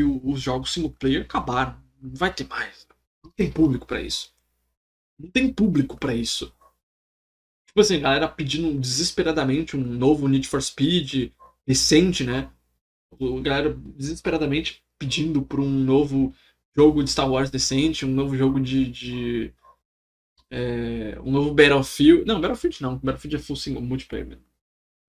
[0.00, 1.80] e os jogos single player acabaram.
[2.00, 2.86] Não vai ter mais.
[3.22, 4.32] Não tem público para isso.
[5.18, 6.54] Não tem público para isso.
[7.66, 11.32] Tipo assim, a galera pedindo desesperadamente um novo Need for Speed
[11.66, 12.50] recente, né?
[13.12, 16.34] A galera desesperadamente pedindo por um novo
[16.74, 18.90] jogo de Star Wars decente, um novo jogo de.
[18.90, 19.54] de
[20.50, 22.24] é, um novo Battlefield.
[22.24, 22.96] Não, Battlefield não.
[22.96, 24.44] Battlefield é full single multiplayer mesmo.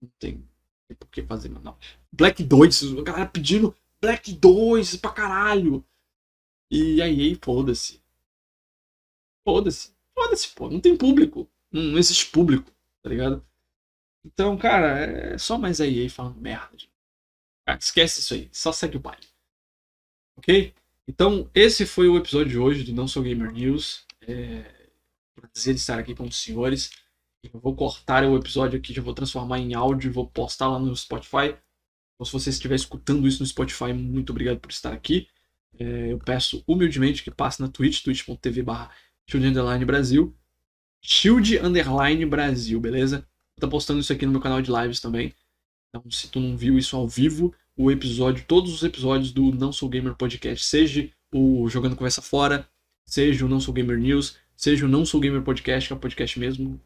[0.02, 0.44] Não tem,
[0.88, 1.78] tem por que fazer, não.
[2.12, 5.86] Black 2, a galera pedindo Black 2 pra caralho.
[6.72, 8.02] E aí, foda-se.
[9.48, 9.94] Foda-se.
[10.18, 10.70] Foda-se, pô.
[10.70, 11.48] Não tem público.
[11.72, 12.72] Não, não, existe público,
[13.04, 13.46] tá ligado?
[14.26, 16.78] Então, cara, é só mais a EA falando merda.
[17.66, 18.50] Cara, esquece isso aí.
[18.52, 19.28] Só segue o baile.
[20.38, 20.74] Ok?
[21.08, 24.06] Então, esse foi o episódio de hoje do Não Sou Gamer News.
[24.22, 24.90] É...
[25.36, 26.92] Prazer estar aqui com os senhores.
[27.44, 30.78] Eu vou cortar o episódio aqui, já vou transformar em áudio e vou postar lá
[30.78, 31.58] no Spotify
[32.22, 35.28] então, se você estiver escutando isso no Spotify, muito obrigado por estar aqui.
[35.80, 38.92] É, eu peço humildemente que passe na Twitch, twitch.tv barra
[39.88, 40.36] Brasil.
[41.02, 43.28] Shield Underline Brasil, beleza?
[43.60, 45.34] Tô postando isso aqui no meu canal de lives também.
[45.90, 49.72] Então, se tu não viu isso ao vivo, o episódio, todos os episódios do Não
[49.72, 52.70] Sou Gamer Podcast, seja o Jogando Conversa Fora,
[53.04, 56.00] seja o Não Sou Gamer News, seja o Não Sou Gamer Podcast, que é o
[56.00, 56.80] podcast mesmo,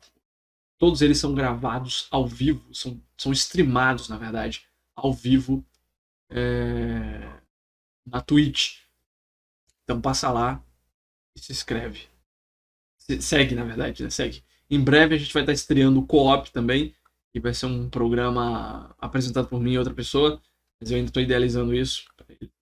[0.78, 4.66] todos eles são gravados ao vivo, são, são streamados, na verdade,
[4.96, 5.66] ao vivo
[6.30, 7.40] é,
[8.06, 8.80] na Twitch.
[9.84, 10.64] Então passa lá
[11.36, 12.08] e se inscreve.
[12.98, 14.10] Se, segue, na verdade, né?
[14.10, 14.44] Segue.
[14.70, 16.96] Em breve a gente vai estar estreando o Co-op também,
[17.32, 20.42] que vai ser um programa apresentado por mim e outra pessoa.
[20.80, 22.06] Mas eu ainda estou idealizando isso.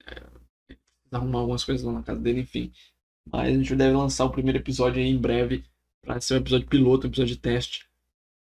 [0.06, 0.76] É,
[1.12, 2.72] arrumar algumas coisas lá na casa dele, enfim.
[3.26, 5.64] Mas a gente deve lançar o primeiro episódio aí em breve.
[6.02, 7.88] Para ser um episódio piloto, um episódio de teste.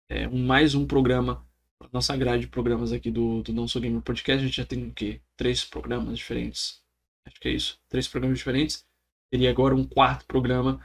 [0.08, 1.46] É, um, mais um programa
[1.92, 4.86] nossa grade de programas aqui do, do Não Sou Gamer Podcast, a gente já tem
[4.86, 5.20] o quê?
[5.36, 6.82] Três programas diferentes.
[7.26, 7.80] Acho que é isso.
[7.88, 8.86] Três programas diferentes.
[9.30, 10.84] Teria agora um quarto programa.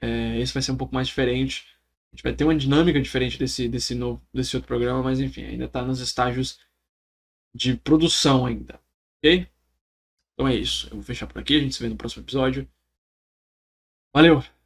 [0.00, 1.66] É, esse vai ser um pouco mais diferente.
[2.12, 5.44] A gente vai ter uma dinâmica diferente desse, desse, novo, desse outro programa, mas enfim,
[5.44, 6.58] ainda está nos estágios
[7.54, 8.80] de produção ainda.
[9.18, 9.46] Ok?
[10.34, 10.86] Então é isso.
[10.88, 11.56] Eu vou fechar por aqui.
[11.56, 12.68] A gente se vê no próximo episódio.
[14.14, 14.57] Valeu!